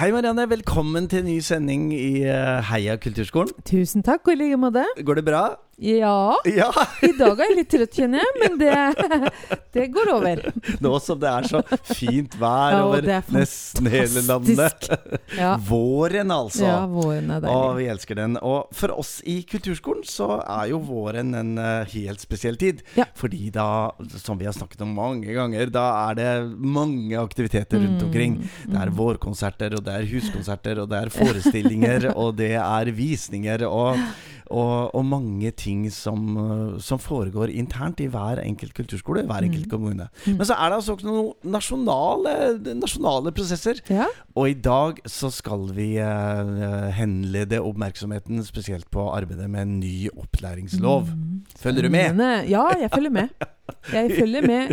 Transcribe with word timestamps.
Hei 0.00 0.08
Marianne, 0.14 0.46
velkommen 0.48 1.08
til 1.12 1.20
en 1.20 1.26
ny 1.28 1.38
sending 1.44 1.90
i 1.92 2.22
eh, 2.24 2.60
Heia 2.70 2.96
kulturskolen. 3.02 3.52
Tusen 3.68 4.04
takk, 4.06 4.24
og 4.30 4.32
i 4.36 4.40
like 4.46 4.60
måte. 4.62 4.86
Går 5.04 5.20
det 5.20 5.26
bra? 5.28 5.42
Ja. 5.80 6.36
Ja! 6.44 6.66
I 7.00 7.08
dag 7.16 7.38
er 7.40 7.46
jeg 7.48 7.56
litt 7.56 7.70
trøtt, 7.72 7.94
kjenner 7.96 8.20
jeg, 8.20 8.32
men 8.42 8.56
det, 8.60 9.60
det 9.72 9.86
går 9.94 10.10
over. 10.12 10.42
Nå 10.84 10.90
som 11.00 11.20
det 11.22 11.30
er 11.30 11.46
så 11.48 11.62
fint 11.88 12.34
vær 12.40 12.74
Ja, 12.74 12.80
over 12.84 13.06
er 13.16 13.30
nesten 13.32 13.88
hele 13.92 14.20
landet. 14.28 14.88
Ja, 15.40 15.54
Våren, 15.62 16.28
altså. 16.34 16.64
ja 16.66 16.80
våren 16.90 17.30
er 17.32 17.40
deilig. 17.44 17.54
Og 17.56 17.76
vi 17.78 17.86
elsker 17.92 18.18
den. 18.18 18.36
Og 18.44 18.74
for 18.76 18.92
oss 19.00 19.14
i 19.30 19.38
kulturskolen 19.48 20.04
så 20.08 20.28
er 20.42 20.68
jo 20.74 20.82
våren 20.84 21.32
en 21.38 21.52
eh, 21.62 21.88
helt 21.94 22.20
spesiell 22.20 22.58
tid. 22.60 22.82
Ja. 22.98 23.06
Fordi 23.16 23.48
da, 23.54 23.66
som 24.20 24.40
vi 24.40 24.48
har 24.50 24.56
snakket 24.56 24.84
om 24.84 24.92
mange 24.96 25.32
ganger, 25.36 25.72
da 25.72 25.86
er 26.10 26.18
det 26.20 26.30
mange 26.60 27.16
aktiviteter 27.20 27.80
rundt 27.80 27.88
Mm, 28.00 28.06
omkring. 28.06 28.36
Det 28.70 28.78
er 28.80 28.90
vårkonserter, 28.96 29.74
og 29.76 29.82
det 29.86 29.89
er 29.92 30.08
huskonserter, 30.10 30.82
og 30.82 30.90
det 30.90 30.98
er 30.98 31.14
forestillinger, 31.14 32.10
og 32.14 32.36
det 32.38 32.54
er 32.58 32.92
visninger, 32.96 33.66
og, 33.66 33.98
og, 34.50 34.94
og 34.94 35.04
mange 35.06 35.50
ting 35.56 35.84
som, 35.94 36.36
eh, 36.36 36.78
som 36.82 36.98
foregår 36.98 37.52
internt 37.54 38.00
i 38.00 38.08
hver 38.10 38.40
enkelt 38.42 38.74
kulturskole, 38.74 39.22
hver 39.28 39.46
enkelt 39.46 39.66
Mm. 39.66 39.70
kommune. 39.70 40.08
Men 40.26 40.46
så 40.46 40.54
er 40.58 40.68
det 40.70 40.78
altså 40.80 40.96
også 40.96 41.06
noen 41.06 41.32
nasjonale, 41.44 42.34
nasjonale 42.80 43.32
prosesser. 43.36 43.80
Ja, 43.90 44.06
Og 44.36 44.48
i 44.50 44.54
dag 44.54 44.98
så 45.06 45.30
skal 45.30 45.68
vi 45.76 45.96
eh, 45.98 46.90
henlede 46.96 47.60
oppmerksomheten 47.60 48.42
spesielt 48.46 48.90
på 48.90 49.08
arbeidet 49.14 49.48
med 49.50 49.62
en 49.62 49.80
ny 49.80 50.08
opplæringslov. 50.16 51.08
Følger 51.60 51.82
du 51.82 51.90
med? 51.90 52.20
Ja, 52.48 52.66
jeg 52.80 52.90
følger 52.94 53.10
med. 53.10 53.28
Jeg 53.92 54.10
følger 54.18 54.42
med. 54.46 54.72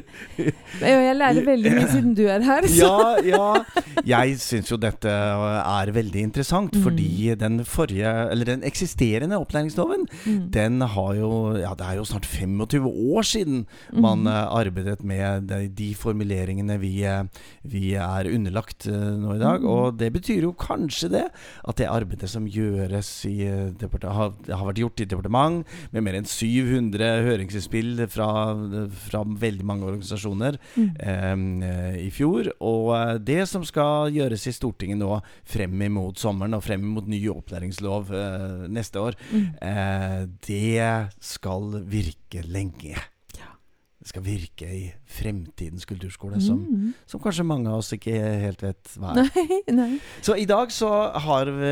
Jeg 0.81 1.16
lærer 1.20 1.44
veldig 1.45 1.72
mye 1.75 1.88
siden 1.92 2.14
du 2.17 2.23
er 2.28 2.42
her. 2.45 2.66
Så. 2.67 2.88
Ja, 3.25 3.36
ja. 3.38 3.81
Jeg 4.08 4.39
syns 4.42 4.72
jo 4.72 4.78
dette 4.81 5.09
er 5.11 5.92
veldig 5.94 6.22
interessant, 6.31 6.73
Mm. 6.78 6.83
fordi 6.83 7.36
den 7.39 7.59
forrige, 7.66 8.09
eller 8.31 8.45
den 8.45 8.64
eksisterende 8.64 9.38
opplæringsloven, 9.68 10.08
Mm. 10.26 10.52
den 10.52 10.82
har 10.82 11.14
jo 11.16 11.58
Ja, 11.58 11.73
det 11.76 11.86
er 11.86 11.96
jo 11.98 12.04
snart 12.06 12.26
25 12.26 12.86
år 12.88 13.22
siden 13.23 13.66
Mm. 13.94 14.02
man 14.02 14.28
eh, 14.28 14.48
arbeidet 14.48 15.04
med 15.04 15.48
de, 15.48 15.68
de 15.70 15.94
formuleringene 15.96 16.80
vi, 16.80 17.04
eh, 17.04 17.23
vi 17.64 17.94
er 17.95 18.26
underlagt 18.26 18.88
eh, 18.88 18.92
nå 19.18 19.36
i 19.36 19.40
dag. 19.40 19.62
Mm. 19.62 19.68
Og 19.68 19.98
det 19.98 20.12
betyr 20.14 20.42
jo 20.44 20.54
kanskje 20.54 21.10
det, 21.10 21.26
at 21.68 21.76
det 21.78 21.88
arbeidet 21.88 22.30
som 22.30 22.45
gjøres 22.48 23.26
i 23.26 23.48
har, 23.48 24.34
har 24.50 24.66
vært 24.68 24.78
gjort 24.80 25.02
i 25.02 25.06
departement, 25.06 25.66
med 25.92 26.04
mer 26.04 26.14
enn 26.16 26.26
700 26.26 27.23
høringsinnspill 27.26 28.08
fra, 28.08 28.56
fra 28.90 29.23
veldig 29.23 29.64
mange 29.66 29.84
organisasjoner 29.86 30.58
Mm. 30.78 31.64
eh, 31.64 32.06
i 32.08 32.10
fjor. 32.12 32.52
Og 32.62 33.23
det 33.26 33.48
som 33.48 33.64
skal 33.64 34.12
gjøres 34.12 34.48
i 34.48 34.52
Stortinget 34.52 34.98
nå 35.00 35.22
frem 35.45 35.82
imot 35.82 36.18
sommeren 36.18 36.54
og 36.56 36.64
frem 36.64 36.82
imot 36.82 37.08
ny 37.08 37.20
opplæringslov 37.30 38.12
eh, 38.14 38.68
neste 38.70 39.00
år, 39.00 39.16
Mm. 39.34 39.56
Eh, 39.61 40.25
det 40.47 41.11
skal 41.23 41.83
virke 41.89 42.44
lenge. 42.47 42.95
Ja. 43.38 43.53
Det 43.99 44.11
skal 44.14 44.23
virke 44.23 44.67
i 44.72 44.83
fremtidens 45.08 45.83
kulturskole, 45.89 46.38
som, 46.44 46.59
Mm. 46.64 46.94
som 47.09 47.19
kanskje 47.19 47.44
mange 47.44 47.67
av 47.67 47.80
oss 47.81 47.89
ikke 47.95 48.14
helt 48.44 48.61
vet 48.64 48.91
hva 48.99 49.11
er. 49.17 49.27
Nei, 49.36 49.58
nei. 49.75 49.88
Så 50.23 50.36
i 50.39 50.45
dag 50.47 50.69
så 50.72 50.89
har 51.25 51.49
vi, 51.52 51.72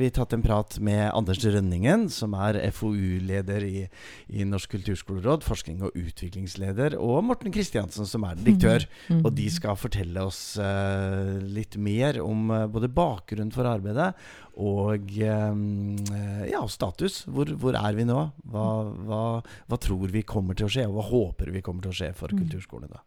vi 0.00 0.10
tatt 0.12 0.32
en 0.36 0.42
prat 0.44 0.76
med 0.84 1.10
Anders 1.14 1.40
Rønningen, 1.44 2.08
som 2.12 2.34
er 2.34 2.58
FoU-leder 2.76 3.64
i, 3.64 3.86
i 4.28 4.44
Norsk 4.48 4.74
kulturskoleråd, 4.76 5.44
forskning 5.46 5.80
og 5.86 5.96
utviklingsleder, 5.96 6.98
og 7.00 7.22
Morten 7.30 7.52
Kristiansen, 7.54 8.08
som 8.08 8.24
er 8.28 8.36
direktør. 8.40 8.84
Mm. 9.08 9.22
Og 9.24 9.32
de 9.36 9.48
skal 9.52 9.78
fortelle 9.80 10.26
oss 10.28 10.42
eh, 10.60 11.38
litt 11.56 11.76
mer 11.80 12.20
om 12.24 12.50
eh, 12.52 12.66
både 12.72 12.92
bakgrunnen 12.92 13.52
for 13.54 13.68
arbeidet 13.70 14.12
og 14.56 15.08
eh, 15.18 16.50
ja, 16.50 16.60
status. 16.68 17.24
Hvor, 17.26 17.46
hvor 17.56 17.74
er 17.78 17.92
vi 17.96 18.04
nå? 18.04 18.32
Hva, 18.50 18.66
hva, 19.06 19.22
hva 19.68 19.78
tror 19.80 20.08
vi 20.12 20.22
kommer 20.22 20.54
til 20.58 20.66
å 20.66 20.72
skje, 20.72 20.84
og 20.88 20.98
hva 20.98 21.06
håper 21.08 21.50
vi 21.54 21.62
kommer 21.62 21.82
til 21.82 21.90
å 21.94 21.98
skje 22.02 22.12
for 22.14 22.28
Mm. 22.32 22.44
kulturskolene? 22.44 22.90
da? 22.92 23.00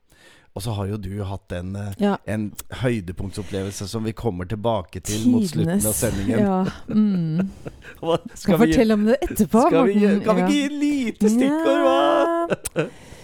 Og 0.55 0.63
så 0.63 0.71
har 0.71 0.87
jo 0.87 0.95
du 0.97 1.23
hatt 1.27 1.51
en, 1.51 1.75
eh, 1.75 1.93
Ja. 1.99 2.17
en 2.25 2.53
høydepunktsopplevelse 2.81 3.87
som 3.91 4.03
vi 4.05 4.13
kommer 4.13 4.45
tilbake 4.47 5.01
til 5.03 5.27
mot 5.29 5.43
slutten 5.43 5.85
av 5.85 5.93
sendingen. 5.93 6.39
Ja. 6.39 6.65
Mm. 6.87 7.49
Skal 8.35 8.57
vi- 8.57 8.71
fortelle 8.71 8.93
om 8.93 9.05
det 9.05 9.17
etterpå. 9.21 9.67
skal 9.67 9.85
vi, 9.85 9.99
kan 10.23 10.35
vi 10.35 10.41
Ja. 10.41 10.47
ikke 10.47 10.53
gi 10.53 10.63
et 10.65 10.71
lite 10.71 11.29
stikkord, 11.29 11.83
hva? 11.83 12.89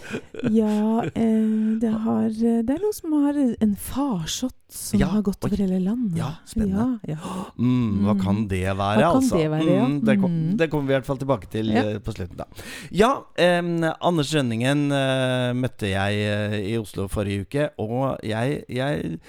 Ja, 0.52 1.04
eh, 1.12 1.78
det, 1.82 1.92
har, 2.06 2.30
det 2.34 2.70
er 2.76 2.82
noen 2.82 2.96
som 2.98 3.14
har 3.24 3.38
en 3.38 3.76
farsott 3.76 4.56
som 4.72 5.00
Ja, 5.02 5.10
har 5.12 5.22
gått 5.26 5.44
over 5.44 5.60
hele 5.60 5.82
landet. 5.84 6.16
Ja, 6.22 6.30
spennende. 6.48 7.00
Ja, 7.10 7.18
ja. 7.20 7.46
Mm, 7.60 8.06
hva 8.06 8.14
Mm. 8.16 8.22
kan 8.24 8.38
det 8.48 8.62
være, 8.70 9.02
Hva 9.02 9.10
kan 9.12 9.18
altså? 9.20 9.38
det 9.42 9.50
være, 9.52 9.66
ja? 9.76 9.86
Mm, 9.88 9.98
det, 10.08 10.16
kom, 10.22 10.32
Mm. 10.32 10.58
det 10.58 10.70
kommer 10.72 10.88
vi 10.88 10.94
i 10.94 10.96
hvert 10.96 11.06
fall 11.10 11.18
tilbake 11.20 11.50
til 11.52 11.72
eh, 11.76 12.00
på 12.00 12.14
slutten, 12.16 12.38
da. 12.38 12.46
Ja, 12.92 13.12
eh, 13.36 13.92
Anders 14.02 14.32
Rønningen 14.36 14.86
eh, 14.96 15.52
møtte 15.60 15.92
jeg 15.92 16.22
eh, 16.24 16.56
i 16.72 16.78
Oslo 16.80 17.08
forrige 17.12 17.42
uke, 17.48 17.70
og 17.84 18.20
jeg, 18.24 18.64
jeg 18.70 19.20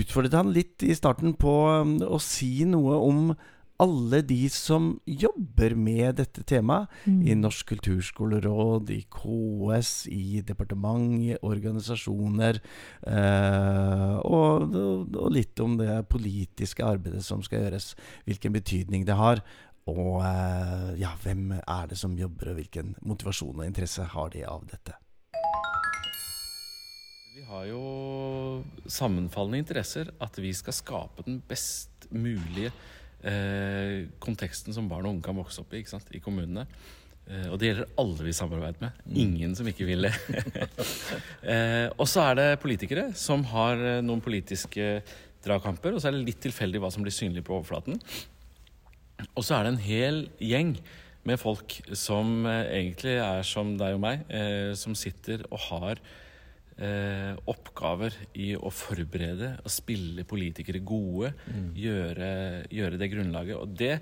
utfordret 0.00 0.34
han 0.34 0.52
litt 0.54 0.82
i 0.86 0.94
starten 0.94 1.34
på 1.38 1.54
å 2.08 2.18
si 2.22 2.64
noe 2.68 2.98
om 2.98 3.30
alle 3.78 4.20
de 4.26 4.40
som 4.50 4.90
jobber 5.06 5.74
med 5.78 6.18
dette 6.18 6.42
temaet. 6.42 6.90
Mm. 7.06 7.20
I 7.30 7.36
Norsk 7.38 7.68
kulturskoleråd, 7.70 8.90
i 8.90 9.04
KS, 9.06 9.92
i 10.10 10.40
departement, 10.46 11.14
i 11.22 11.36
organisasjoner. 11.46 12.58
Eh, 13.06 14.16
og, 14.26 14.74
og 14.74 15.30
litt 15.34 15.62
om 15.62 15.78
det 15.78 16.02
politiske 16.10 16.86
arbeidet 16.86 17.22
som 17.26 17.44
skal 17.46 17.66
gjøres. 17.66 17.92
Hvilken 18.26 18.58
betydning 18.58 19.06
det 19.06 19.18
har. 19.18 19.44
Og 19.88 20.20
eh, 20.26 20.94
ja, 21.00 21.14
hvem 21.22 21.52
er 21.60 21.88
det 21.88 22.00
som 22.00 22.18
jobber, 22.18 22.50
og 22.50 22.58
hvilken 22.58 22.96
motivasjon 23.06 23.62
og 23.62 23.68
interesse 23.68 24.10
har 24.10 24.34
de 24.34 24.42
av 24.48 24.66
dette? 24.68 24.98
Vi 27.38 27.46
har 27.46 27.68
jo 27.70 27.82
sammenfallende 28.90 29.62
interesser. 29.62 30.10
At 30.18 30.36
vi 30.42 30.50
skal 30.50 30.74
skape 30.74 31.22
den 31.30 31.38
best 31.46 32.10
mulige 32.10 32.74
konteksten 34.22 34.70
som 34.76 34.86
barn 34.86 35.08
og 35.08 35.16
unge 35.16 35.24
kan 35.26 35.34
vokse 35.34 35.58
opp 35.64 35.72
i 35.74 35.80
i 35.82 36.20
kommunene. 36.22 36.68
Eh, 37.28 37.48
og 37.52 37.58
det 37.60 37.68
gjelder 37.68 37.90
alle 38.00 38.24
vi 38.24 38.34
samarbeider 38.36 38.84
med. 38.86 39.00
Ingen 39.20 39.54
som 39.56 39.68
ikke 39.68 39.86
vil 39.88 40.06
det. 40.06 40.14
eh, 41.52 41.88
og 41.92 42.06
så 42.08 42.24
er 42.30 42.38
det 42.38 42.48
politikere 42.62 43.10
som 43.18 43.44
har 43.50 43.76
eh, 43.76 44.00
noen 44.04 44.22
politiske 44.24 45.02
dragkamper, 45.44 45.94
og 45.94 46.00
så 46.00 46.08
er 46.08 46.16
det 46.16 46.24
litt 46.24 46.40
tilfeldig 46.46 46.80
hva 46.82 46.90
som 46.94 47.04
blir 47.04 47.14
synlig 47.14 47.44
på 47.46 47.58
overflaten. 47.58 48.00
Og 49.34 49.44
så 49.44 49.58
er 49.58 49.66
det 49.66 49.74
en 49.74 49.84
hel 49.84 50.22
gjeng 50.40 50.72
med 51.28 51.40
folk 51.40 51.76
som 51.92 52.46
eh, 52.48 52.64
egentlig 52.80 53.18
er 53.20 53.44
som 53.46 53.76
deg 53.80 53.98
og 53.98 54.02
meg, 54.06 54.24
eh, 54.32 54.72
som 54.78 54.96
sitter 54.96 55.44
og 55.50 55.60
har 55.68 56.00
eh, 56.78 57.34
oppgaver 57.50 58.14
i 58.38 58.52
å 58.56 58.70
forberede 58.74 59.54
og 59.62 59.72
spille 59.72 60.24
politikere 60.28 60.80
gode. 60.86 61.32
Gjøre, 61.76 62.30
gjøre 62.74 63.00
det 63.00 63.10
grunnlaget. 63.12 63.58
Og 63.58 63.76
det 63.78 63.94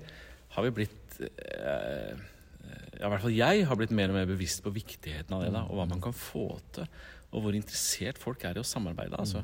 har 0.55 0.65
vi 0.67 0.73
blitt 0.79 1.19
eh, 1.21 2.15
ja, 2.97 3.05
I 3.05 3.11
hvert 3.11 3.23
fall 3.23 3.35
jeg 3.35 3.67
har 3.69 3.79
blitt 3.79 3.93
mer 3.95 4.11
og 4.11 4.17
mer 4.17 4.29
bevisst 4.29 4.63
på 4.65 4.73
viktigheten 4.75 5.35
av 5.37 5.45
det. 5.45 5.51
da, 5.55 5.65
Og 5.67 5.79
hva 5.79 5.87
man 5.89 6.01
kan 6.03 6.15
få 6.15 6.49
til. 6.75 6.87
Og 7.35 7.43
hvor 7.43 7.55
interessert 7.57 8.19
folk 8.21 8.43
er 8.47 8.57
i 8.57 8.63
å 8.63 8.67
samarbeide. 8.67 9.19
altså. 9.19 9.43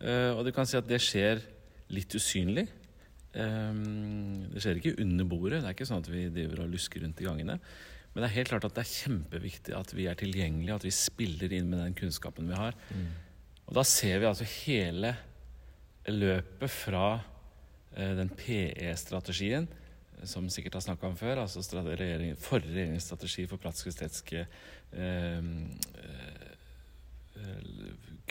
Eh, 0.00 0.30
og 0.36 0.44
du 0.46 0.52
kan 0.54 0.68
si 0.68 0.76
at 0.78 0.88
det 0.88 1.00
skjer 1.02 1.42
litt 1.92 2.14
usynlig. 2.16 2.68
Um, 3.32 4.44
det 4.52 4.60
skjer 4.60 4.76
ikke 4.76 4.98
under 5.00 5.24
bordet. 5.24 5.62
Det 5.62 5.70
er 5.70 5.76
ikke 5.76 5.88
sånn 5.88 6.02
at 6.04 6.10
vi 6.12 6.26
driver 6.32 6.66
og 6.66 6.74
lusker 6.74 7.00
rundt 7.00 7.20
i 7.22 7.24
gangene. 7.24 7.56
Men 8.12 8.22
det 8.22 8.28
er 8.28 8.36
helt 8.36 8.52
klart 8.52 8.66
at 8.68 8.76
det 8.76 8.84
er 8.84 8.92
kjempeviktig 8.92 9.74
at 9.76 9.92
vi 9.96 10.06
er 10.10 10.18
tilgjengelige, 10.20 10.74
at 10.76 10.84
vi 10.84 10.92
spiller 10.92 11.52
inn 11.56 11.70
med 11.72 11.80
den 11.80 11.94
kunnskapen 11.96 12.50
vi 12.50 12.58
har. 12.58 12.76
Og 13.66 13.76
da 13.78 13.84
ser 13.88 14.20
vi 14.20 14.28
altså 14.28 14.48
hele 14.66 15.14
løpet 16.10 16.70
fra 16.70 17.06
eh, 17.96 18.12
den 18.18 18.28
PE-strategien, 18.36 19.68
som 20.28 20.44
vi 20.44 20.52
sikkert 20.54 20.76
har 20.78 20.84
snakka 20.84 21.08
om 21.08 21.16
før, 21.18 21.40
altså 21.42 21.62
regjering, 21.82 22.36
forrige 22.38 22.74
regjerings 22.74 23.08
strategi 23.08 23.46
for 23.50 23.62
praktisk-estetiske 23.62 24.44
eh, 24.44 25.40
eh, 26.04 26.46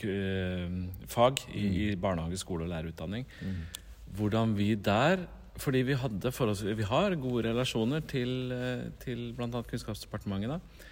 eh, 0.05 0.79
fag 1.11 1.43
i, 1.51 1.65
i 1.89 1.95
barnehage, 1.95 2.37
skole 2.39 2.67
og 2.67 2.71
lærerutdanning. 2.71 3.25
Hvordan 4.13 4.57
vi 4.57 4.75
der 4.75 5.25
fordi 5.61 5.83
vi, 5.85 5.97
hadde 5.97 6.31
vi 6.77 6.87
har 6.89 7.17
gode 7.21 7.45
relasjoner 7.49 8.01
til, 8.09 8.51
eh, 8.55 8.87
til 9.03 9.29
bl.a. 9.37 9.61
Kunnskapsdepartementet. 9.69 10.55
da, 10.55 10.87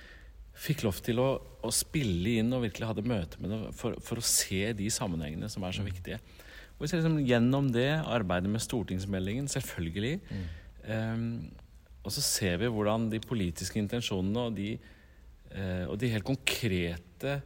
Fikk 0.60 0.83
lov 0.86 1.00
til 1.06 1.21
å, 1.24 1.30
å 1.63 1.71
spille 1.74 2.38
inn 2.42 2.54
og 2.54 2.66
virkelig 2.68 2.89
hadde 2.89 3.07
møte 3.07 3.39
med 3.42 3.54
det 3.54 3.60
for, 3.80 3.98
for 4.04 4.19
å 4.19 4.25
se 4.25 4.62
de 4.75 4.89
sammenhengene 4.92 5.50
som 5.51 5.63
er 5.66 5.75
så 5.75 5.86
viktige. 5.86 6.19
Og 6.80 6.86
vi 6.86 6.89
ser 6.92 7.01
liksom 7.01 7.19
Gjennom 7.27 7.69
det 7.75 7.92
arbeidet 8.07 8.51
med 8.51 8.63
stortingsmeldingen, 8.63 9.50
selvfølgelig. 9.51 10.19
Ehm, 10.88 11.50
og 12.00 12.13
så 12.16 12.24
ser 12.24 12.60
vi 12.62 12.71
hvordan 12.71 13.10
de 13.12 13.19
politiske 13.24 13.80
intensjonene 13.81 14.45
og 14.48 14.56
de, 14.56 14.74
uh, 15.51 15.86
og 15.92 15.98
de 16.00 16.12
helt 16.13 16.25
konkrete 16.25 17.39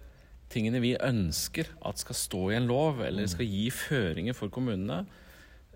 tingene 0.53 0.81
vi 0.83 0.93
ønsker 1.01 1.71
at 1.81 2.01
skal 2.01 2.17
stå 2.17 2.43
i 2.51 2.57
en 2.59 2.69
lov, 2.69 3.01
eller 3.01 3.25
skal 3.31 3.49
gi 3.49 3.65
føringer 3.73 4.37
for 4.37 4.53
kommunene, 4.53 5.01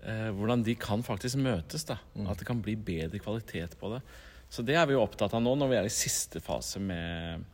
eh, 0.04 0.28
hvordan 0.34 0.62
de 0.66 0.74
kan 0.78 1.02
faktisk 1.02 1.38
møtes. 1.42 1.84
da, 1.88 1.98
At 2.28 2.38
det 2.38 2.46
kan 2.46 2.62
bli 2.62 2.76
bedre 2.76 3.18
kvalitet 3.18 3.76
på 3.80 3.90
det. 3.94 4.02
Så 4.50 4.62
det 4.64 4.76
er 4.80 4.86
vi 4.88 4.94
jo 4.96 5.02
opptatt 5.04 5.34
av 5.36 5.42
nå 5.44 5.54
når 5.60 5.68
vi 5.68 5.76
er 5.76 5.84
i 5.88 5.92
siste 5.92 6.40
fase 6.40 6.80
med, 6.80 7.44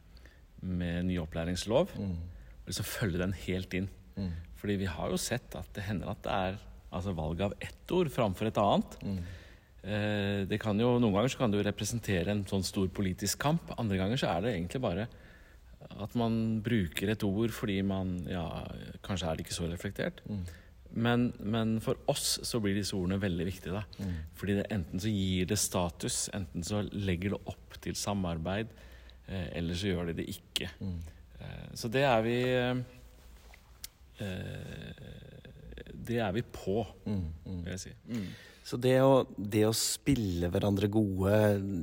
med 0.63 1.05
ny 1.07 1.19
opplæringslov. 1.19 1.91
Og 1.99 2.67
liksom 2.71 2.85
følge 2.87 3.19
den 3.19 3.33
helt 3.47 3.75
inn. 3.75 3.89
Fordi 4.57 4.77
vi 4.81 4.87
har 4.89 5.11
jo 5.11 5.17
sett 5.21 5.55
at 5.59 5.67
det 5.77 5.83
hender 5.85 6.09
at 6.13 6.23
det 6.25 6.33
er 6.33 6.61
altså 6.95 7.13
valg 7.13 7.41
av 7.43 7.55
ett 7.61 7.91
ord 7.93 8.09
framfor 8.15 8.47
et 8.49 8.61
annet. 8.63 8.95
Eh, 9.85 10.45
det 10.49 10.61
kan 10.63 10.79
jo, 10.81 10.95
Noen 11.03 11.13
ganger 11.13 11.29
så 11.29 11.39
kan 11.43 11.51
det 11.53 11.59
jo 11.61 11.67
representere 11.67 12.31
en 12.33 12.47
sånn 12.49 12.63
stor 12.65 12.87
politisk 12.89 13.39
kamp. 13.43 13.75
Andre 13.77 13.99
ganger 14.01 14.17
så 14.17 14.31
er 14.31 14.41
det 14.47 14.55
egentlig 14.55 14.81
bare 14.81 15.09
at 16.01 16.15
man 16.17 16.63
bruker 16.65 17.11
et 17.13 17.23
ord 17.27 17.53
fordi 17.53 17.83
man 17.85 18.15
ja, 18.31 18.45
Kanskje 19.05 19.27
er 19.29 19.37
det 19.37 19.45
ikke 19.45 19.59
så 19.59 19.67
reflektert. 19.69 20.23
Men, 20.95 21.33
men 21.43 21.81
for 21.83 21.99
oss 22.11 22.39
så 22.47 22.61
blir 22.63 22.77
disse 22.77 22.95
ordene 22.95 23.19
veldig 23.23 23.47
viktige. 23.49 23.81
da. 23.81 24.11
Fordi 24.39 24.59
det, 24.61 24.67
enten 24.75 25.03
så 25.03 25.11
gir 25.11 25.49
det 25.51 25.59
status, 25.59 26.29
enten 26.37 26.67
så 26.67 26.85
legger 26.93 27.35
det 27.35 27.41
opp 27.51 27.79
til 27.83 27.99
samarbeid, 27.99 28.71
eh, 29.27 29.49
eller 29.59 29.79
så 29.79 29.91
gjør 29.91 30.13
det 30.13 30.19
det 30.23 30.29
ikke. 30.37 30.71
Eh, 31.41 31.69
så 31.75 31.91
det 31.91 32.05
er 32.07 32.25
vi 32.25 32.39
eh, 32.55 32.83
Det 36.05 36.19
er 36.23 36.33
vi 36.37 36.43
på, 36.47 36.85
vil 37.05 37.73
jeg 37.75 37.81
si. 37.89 37.95
Mm. 38.13 38.27
Så 38.65 38.79
det 38.81 38.95
å, 39.05 39.27
det 39.37 39.67
å 39.69 39.75
spille 39.77 40.49
hverandre 40.49 40.89
gode 40.89 41.35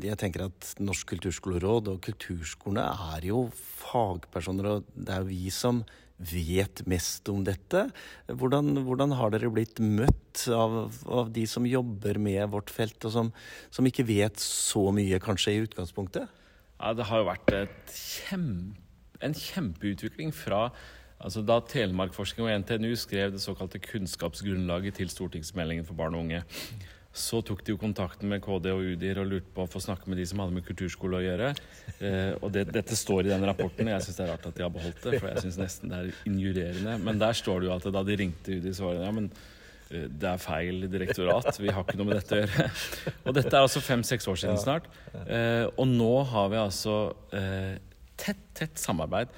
Jeg 0.02 0.18
tenker 0.18 0.48
at 0.48 0.72
Norsk 0.82 1.12
kulturskoleråd 1.14 1.92
og 1.92 2.00
kulturskolene 2.08 2.88
er 3.14 3.28
jo 3.30 3.44
fagpersoner, 3.54 4.70
og 4.72 4.88
det 4.96 5.14
er 5.14 5.22
jo 5.22 5.30
vi 5.30 5.52
som 5.54 5.84
vet 6.30 6.84
mest 6.90 7.30
om 7.32 7.44
dette. 7.48 7.88
Hvordan, 8.28 8.84
hvordan 8.86 9.16
har 9.18 9.34
dere 9.34 9.52
blitt 9.54 9.82
møtt 9.82 10.46
av, 10.54 10.94
av 11.08 11.32
de 11.34 11.48
som 11.50 11.68
jobber 11.68 12.20
med 12.22 12.52
vårt 12.54 12.72
felt, 12.74 13.00
og 13.08 13.16
som, 13.16 13.34
som 13.74 13.88
ikke 13.88 14.08
vet 14.10 14.42
så 14.42 14.88
mye, 14.96 15.20
kanskje, 15.24 15.56
i 15.56 15.66
utgangspunktet? 15.66 16.30
Ja, 16.82 16.94
det 16.98 17.10
har 17.10 17.22
jo 17.22 17.30
vært 17.30 17.54
kjempe, 17.94 18.80
en 19.22 19.36
kjempeutvikling 19.38 20.32
fra 20.34 20.72
altså 21.22 21.44
Da 21.46 21.60
Telemarkforskning 21.70 22.48
og 22.48 22.64
NTNU 22.64 22.96
skrev 22.98 23.36
det 23.36 23.44
såkalte 23.44 23.78
kunnskapsgrunnlaget 23.84 24.98
til 24.98 25.12
stortingsmeldingen 25.14 25.86
for 25.86 26.00
barn 26.00 26.18
og 26.18 26.26
unge, 26.26 26.40
så 27.12 27.42
tok 27.44 27.60
de 27.68 27.74
jo 27.74 27.80
kontakten 27.80 28.30
med 28.32 28.40
KD 28.44 28.70
og 28.72 28.86
UDIR 28.94 29.20
og 29.20 29.28
lurte 29.28 29.52
på 29.52 29.66
å 29.66 29.70
få 29.70 29.82
snakke 29.84 30.08
med 30.08 30.20
de 30.22 30.26
som 30.30 30.40
hadde 30.40 30.56
med 30.56 30.64
kulturskole 30.64 31.20
å 31.20 31.24
gjøre. 31.26 31.50
Eh, 32.00 32.38
og 32.40 32.54
det, 32.56 32.70
dette 32.72 32.96
står 32.96 33.28
i 33.28 33.34
den 33.34 33.44
rapporten, 33.48 33.90
og 33.90 33.98
jeg 33.98 34.06
syns 34.06 34.20
det 34.20 34.24
er 34.26 34.32
rart 34.32 34.48
at 34.48 34.56
de 34.56 34.64
har 34.64 34.72
beholdt 34.72 35.02
det. 35.04 35.18
For 35.20 35.28
jeg 35.28 35.44
syns 35.44 35.60
nesten 35.60 35.92
det 35.92 36.00
er 36.00 36.22
injurerende. 36.32 36.96
Men 37.04 37.20
der 37.20 37.36
står 37.36 37.60
det 37.60 37.68
jo 37.68 37.74
at 37.76 37.90
da 37.98 38.06
de 38.08 38.18
ringte 38.24 38.56
UDIR, 38.56 38.78
så 38.78 38.88
var 38.88 38.96
det 38.96 39.04
ja, 39.10 39.12
men 39.20 39.28
eh, 39.92 40.08
det 40.08 40.32
er 40.32 40.44
feil 40.46 40.88
direktorat. 40.88 41.52
Vi 41.60 41.76
har 41.76 41.84
ikke 41.84 42.00
noe 42.00 42.14
med 42.14 42.22
dette 42.22 42.40
å 42.40 42.42
gjøre. 42.46 42.70
Og 43.28 43.38
dette 43.42 43.52
er 43.52 43.60
altså 43.60 43.84
fem-seks 43.84 44.32
år 44.32 44.42
siden 44.46 44.64
snart. 44.64 44.88
Eh, 45.26 45.68
og 45.68 45.92
nå 45.92 46.14
har 46.32 46.48
vi 46.54 46.62
altså 46.64 46.98
eh, 47.36 47.76
tett, 48.22 48.40
tett 48.56 48.80
samarbeid 48.80 49.36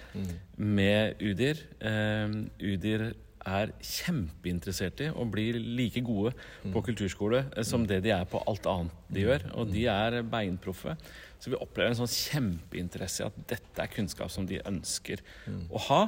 med 0.62 1.26
UDIR. 1.26 1.66
Eh, 1.82 2.38
UDIR 2.62 3.10
er 3.50 3.74
kjempeinteressert 3.84 5.04
i 5.06 5.10
og 5.12 5.32
blir 5.34 5.60
like 5.60 6.04
gode 6.06 6.34
på 6.74 6.84
kulturskole 6.88 7.44
eh, 7.52 7.66
som 7.68 7.88
det 7.88 8.02
de 8.06 8.14
er 8.16 8.26
på 8.30 8.42
alt 8.50 8.68
annet 8.70 9.14
de 9.14 9.26
gjør. 9.26 9.48
Og 9.60 9.72
de 9.74 9.86
er 9.92 10.20
beinproffe. 10.28 10.96
Så 11.44 11.52
vi 11.52 11.60
opplever 11.60 11.92
en 11.92 12.00
sånn 12.04 12.12
kjempeinteresse 12.12 13.24
i 13.24 13.28
at 13.28 13.40
dette 13.50 13.84
er 13.84 13.92
kunnskap 13.92 14.32
som 14.32 14.48
de 14.48 14.62
ønsker 14.64 15.24
å 15.70 15.82
ha. 15.90 16.04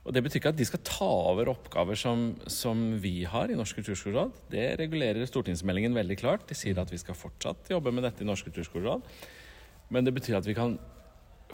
Og 0.00 0.14
Det 0.16 0.22
betyr 0.24 0.40
ikke 0.40 0.52
at 0.54 0.56
de 0.56 0.64
skal 0.64 0.80
ta 0.86 1.08
over 1.30 1.50
oppgaver 1.52 1.98
som, 1.98 2.30
som 2.48 2.78
vi 3.02 3.26
har 3.28 3.52
i 3.52 3.58
Norsk 3.58 3.76
kulturskoleråd. 3.76 4.32
Det 4.52 4.64
regulerer 4.80 5.28
stortingsmeldingen 5.28 5.94
veldig 5.94 6.16
klart. 6.22 6.46
De 6.48 6.56
sier 6.56 6.78
at 6.80 6.90
vi 6.90 7.00
skal 7.02 7.18
fortsatt 7.18 7.68
jobbe 7.70 7.92
med 7.92 8.08
dette 8.08 8.24
i 8.24 8.28
Norsk 8.28 8.48
kulturskoleråd. 8.48 9.04
Men 9.92 10.06
det 10.06 10.14
betyr 10.16 10.38
at 10.40 10.48
vi 10.48 10.56
kan 10.56 10.78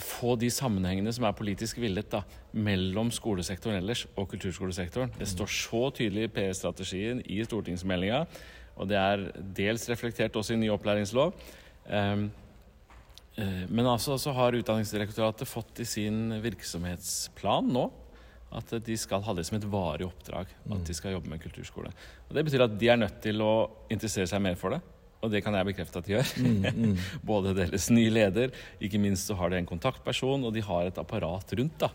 få 0.02 0.34
de 0.40 0.50
sammenhengene 0.52 1.12
som 1.14 1.26
er 1.28 1.36
politisk 1.36 1.80
villet 1.80 2.08
da, 2.12 2.22
mellom 2.52 3.10
skolesektoren 3.14 3.80
ellers 3.80 4.04
og 4.14 4.28
kulturskolesektoren. 4.32 5.12
Det 5.18 5.28
står 5.30 5.52
så 5.52 5.82
tydelig 5.96 6.28
i 6.28 6.32
PS-strategien 6.32 7.22
i 7.24 7.42
stortingsmeldinga, 7.46 8.24
og 8.76 8.90
det 8.90 8.98
er 9.00 9.28
dels 9.56 9.86
reflektert 9.88 10.36
også 10.36 10.54
i 10.54 10.60
ny 10.60 10.72
opplæringslov. 10.74 11.32
Um, 11.88 12.28
men 13.36 13.84
altså 13.84 14.16
så 14.20 14.32
har 14.32 14.56
Utdanningsdirektoratet 14.56 15.48
fått 15.48 15.82
i 15.84 15.88
sin 15.88 16.30
virksomhetsplan 16.40 17.68
nå 17.68 17.90
at 18.56 18.70
de 18.86 18.94
skal 18.96 19.24
ha 19.26 19.34
det 19.36 19.44
som 19.48 19.58
et 19.58 19.66
varig 19.68 20.06
oppdrag. 20.06 20.52
At 20.72 20.84
de 20.86 20.94
skal 20.96 21.16
jobbe 21.16 21.28
med 21.28 21.42
kulturskole. 21.42 21.90
Og 22.28 22.34
Det 22.34 22.44
betyr 22.46 22.64
at 22.64 22.78
de 22.78 22.88
er 22.88 23.00
nødt 23.00 23.18
til 23.20 23.42
å 23.42 23.68
interessere 23.92 24.28
seg 24.30 24.40
mer 24.42 24.56
for 24.56 24.72
det. 24.72 24.80
Og 25.26 25.32
det 25.32 25.42
kan 25.44 25.56
jeg 25.58 25.68
bekrefte 25.72 26.00
at 26.00 26.08
de 26.08 26.14
gjør. 26.16 26.32
Både 27.32 27.54
deres 27.58 27.88
nye 27.94 28.12
leder, 28.14 28.54
ikke 28.80 29.00
minst 29.02 29.28
så 29.28 29.36
har 29.40 29.52
de 29.52 29.60
en 29.60 29.68
kontaktperson, 29.68 30.46
og 30.46 30.54
de 30.54 30.64
har 30.64 30.88
et 30.88 31.02
apparat 31.02 31.56
rundt 31.58 31.82
da, 31.82 31.90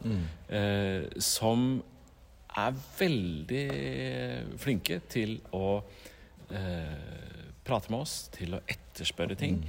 eh, 0.51 1.07
som 1.23 1.81
er 2.51 2.75
veldig 2.99 3.65
flinke 4.59 4.99
til 5.11 5.37
å 5.55 5.79
eh, 6.51 7.30
prate 7.71 7.91
med 7.93 8.03
oss, 8.03 8.15
til 8.35 8.57
å 8.57 8.61
etterspørre 8.69 9.37
ting. 9.39 9.61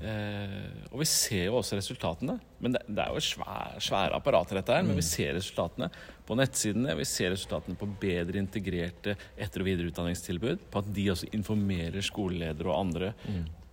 Eh, 0.00 0.88
og 0.90 1.02
vi 1.02 1.08
ser 1.08 1.46
jo 1.50 1.58
også 1.60 1.78
resultatene. 1.78 2.38
Men 2.58 2.74
det, 2.74 2.82
det 2.88 3.04
er 3.04 3.12
jo 3.14 3.22
svære, 3.24 3.82
svære 3.84 4.16
apparater, 4.16 4.58
dette 4.58 4.74
her. 4.74 4.86
Men 4.86 4.98
vi 4.98 5.04
ser 5.06 5.36
resultatene 5.36 5.90
på 6.26 6.38
nettsidene. 6.40 6.96
Vi 6.98 7.08
ser 7.08 7.34
resultatene 7.34 7.78
på 7.78 7.88
bedre 8.00 8.40
integrerte 8.40 9.16
etter- 9.36 9.62
og 9.62 9.68
videreutdanningstilbud. 9.70 10.66
På 10.72 10.82
at 10.82 10.92
de 10.96 11.08
også 11.12 11.30
informerer 11.36 12.04
skoleledere 12.06 12.72
og 12.72 12.80
andre 12.80 13.12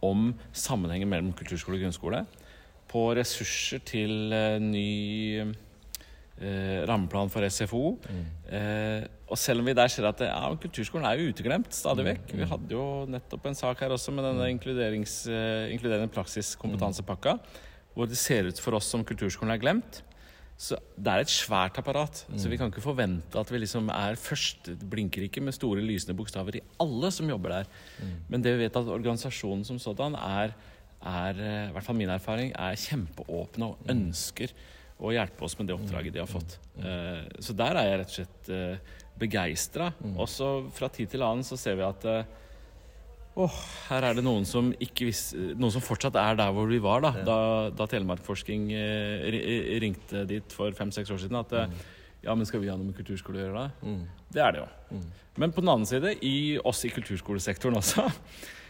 om 0.06 0.34
sammenhengen 0.54 1.10
mellom 1.10 1.34
kulturskole 1.38 1.80
og 1.80 1.88
grunnskole. 1.88 2.26
På 2.92 3.10
ressurser 3.18 3.82
til 3.88 4.34
eh, 4.36 4.60
ny 4.64 4.90
eh, 6.42 6.82
rammeplan 6.88 7.30
for 7.34 7.46
SFO. 7.50 7.84
Eh, 8.48 9.06
og 9.28 9.38
selv 9.38 9.60
om 9.60 9.68
vi 9.68 9.76
der 9.76 9.92
ser 9.92 10.08
at 10.08 10.20
det, 10.22 10.30
ja, 10.30 10.50
kulturskolen 10.56 11.06
er 11.06 11.20
jo 11.20 11.32
uteglemt 11.34 11.74
stadig 11.76 12.06
vekk. 12.08 12.36
Vi 12.40 12.48
hadde 12.48 12.76
jo 12.78 13.06
nettopp 13.12 13.46
en 13.50 13.58
sak 13.60 13.80
her 13.84 13.94
også 13.96 14.14
med 14.16 14.24
denne 14.24 14.50
inkluderings, 14.54 15.28
eh, 15.28 15.72
inkluderende 15.74 16.12
praksiskompetansepakka, 16.14 17.38
hvor 17.94 18.08
det 18.08 18.18
ser 18.18 18.48
ut 18.48 18.60
for 18.60 18.78
oss 18.78 18.88
som 18.94 19.04
kulturskolen 19.04 19.52
er 19.56 19.62
glemt. 19.62 20.04
Så 20.58 20.74
det 20.98 21.12
er 21.12 21.22
et 21.22 21.30
svært 21.30 21.78
apparat. 21.78 22.24
Så 22.34 22.50
vi 22.50 22.58
kan 22.58 22.72
ikke 22.72 22.82
forvente 22.82 23.38
at 23.38 23.52
vi 23.52 23.60
liksom 23.62 23.92
er 23.94 24.16
først. 24.18 24.66
Det 24.66 24.90
blinker 24.90 25.22
ikke 25.28 25.42
med 25.42 25.54
store, 25.54 25.84
lysende 25.86 26.18
bokstaver 26.18 26.58
i 26.58 26.64
alle 26.82 27.12
som 27.14 27.30
jobber 27.30 27.50
der. 27.50 27.68
Men 28.28 28.42
det 28.42 28.56
vi 28.56 28.64
vet 28.64 28.76
at 28.76 28.90
organisasjonen 28.90 29.64
som 29.64 29.78
sådan 29.78 30.16
er, 30.16 30.56
er 31.06 31.38
eh, 31.38 31.70
i 31.70 31.72
hvert 31.76 31.84
fall 31.86 31.96
min 31.96 32.10
erfaring, 32.10 32.54
er 32.58 32.74
kjempeåpne 32.74 33.70
og 33.70 33.78
ønsker 33.88 34.50
å 35.00 35.12
hjelpe 35.14 35.46
oss 35.46 35.54
med 35.60 35.68
det 35.70 35.76
oppdraget 35.78 36.14
de 36.16 36.20
har 36.24 36.30
fått. 36.30 36.58
Eh, 36.80 37.28
Så 37.44 37.54
der 37.54 37.76
er 37.78 37.90
jeg 37.92 38.00
rett 38.02 38.10
og 38.14 38.18
slett 38.18 38.50
eh, 38.50 38.96
begeistra. 39.18 39.92
Også 40.18 40.50
fra 40.74 40.90
tid 40.90 41.10
til 41.14 41.22
annen 41.26 41.44
så 41.46 41.58
ser 41.58 41.76
vi 41.80 41.86
at 41.86 42.06
Åh, 43.38 43.54
her 43.92 44.02
er 44.02 44.16
det 44.18 44.24
noen 44.26 44.48
som, 44.50 44.72
ikke 44.82 45.06
vis, 45.12 45.28
noen 45.38 45.70
som 45.70 45.82
fortsatt 45.86 46.16
er 46.18 46.40
der 46.40 46.50
hvor 46.56 46.66
vi 46.72 46.80
var 46.82 47.04
da, 47.06 47.12
da, 47.22 47.36
da 47.70 47.86
Telemarkforsking 47.86 48.64
ringte 49.84 50.24
dit 50.26 50.56
for 50.58 50.74
fem-seks 50.74 51.12
år 51.14 51.20
siden. 51.22 51.38
At 51.44 51.54
ja, 52.26 52.34
men 52.34 52.48
skal 52.50 52.64
vi 52.64 52.72
ha 52.72 52.78
noe 52.80 52.90
med 52.90 52.98
kulturskole 52.98 53.38
å 53.38 53.44
gjøre 53.46 53.60
da? 53.68 53.92
Det 54.34 54.42
er 54.42 54.56
det 54.58 54.64
jo. 54.64 55.02
Men 55.38 55.54
på 55.54 55.62
den 55.62 55.70
annen 55.70 55.86
side, 55.86 56.16
i 56.26 56.58
oss 56.66 56.82
i 56.90 56.90
kulturskolesektoren 56.90 57.78
også, 57.78 58.08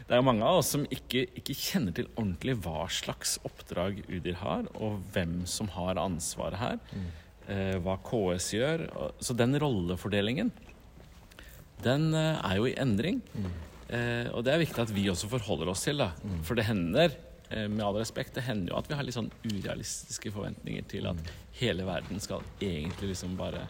det 0.07 0.15
er 0.15 0.21
jo 0.21 0.27
mange 0.29 0.47
av 0.47 0.61
oss 0.61 0.69
som 0.71 0.85
ikke, 0.87 1.25
ikke 1.35 1.55
kjenner 1.57 1.95
til 1.95 2.07
ordentlig 2.13 2.53
hva 2.63 2.85
slags 2.91 3.35
oppdrag 3.47 3.99
UDIR 4.07 4.37
har, 4.39 4.69
og 4.79 5.01
hvem 5.11 5.41
som 5.49 5.67
har 5.75 5.99
ansvaret 5.99 6.61
her. 6.61 6.77
Eh, 7.51 7.75
hva 7.83 7.97
KS 8.03 8.47
gjør. 8.55 8.85
Så 9.23 9.35
den 9.35 9.55
rollefordelingen, 9.59 10.53
den 11.83 12.09
eh, 12.15 12.39
er 12.39 12.55
jo 12.59 12.69
i 12.69 12.77
endring. 12.79 13.19
Eh, 13.91 14.31
og 14.31 14.45
det 14.47 14.53
er 14.53 14.63
viktig 14.63 14.83
at 14.83 14.93
vi 14.95 15.09
også 15.11 15.29
forholder 15.31 15.73
oss 15.73 15.83
til. 15.87 15.99
da. 15.99 16.13
For 16.47 16.59
det 16.59 16.69
hender, 16.69 17.11
med 17.47 17.79
all 17.79 17.95
respekt, 17.95 18.33
det 18.35 18.43
hender 18.43 18.73
jo 18.73 18.79
at 18.79 18.89
vi 18.89 18.95
har 18.99 19.05
litt 19.07 19.15
sånn 19.15 19.29
urealistiske 19.45 20.33
forventninger 20.35 20.83
til 20.91 21.05
at 21.07 21.29
hele 21.61 21.85
verden 21.87 22.19
skal 22.19 22.43
egentlig 22.59 23.13
liksom 23.13 23.37
bare 23.39 23.61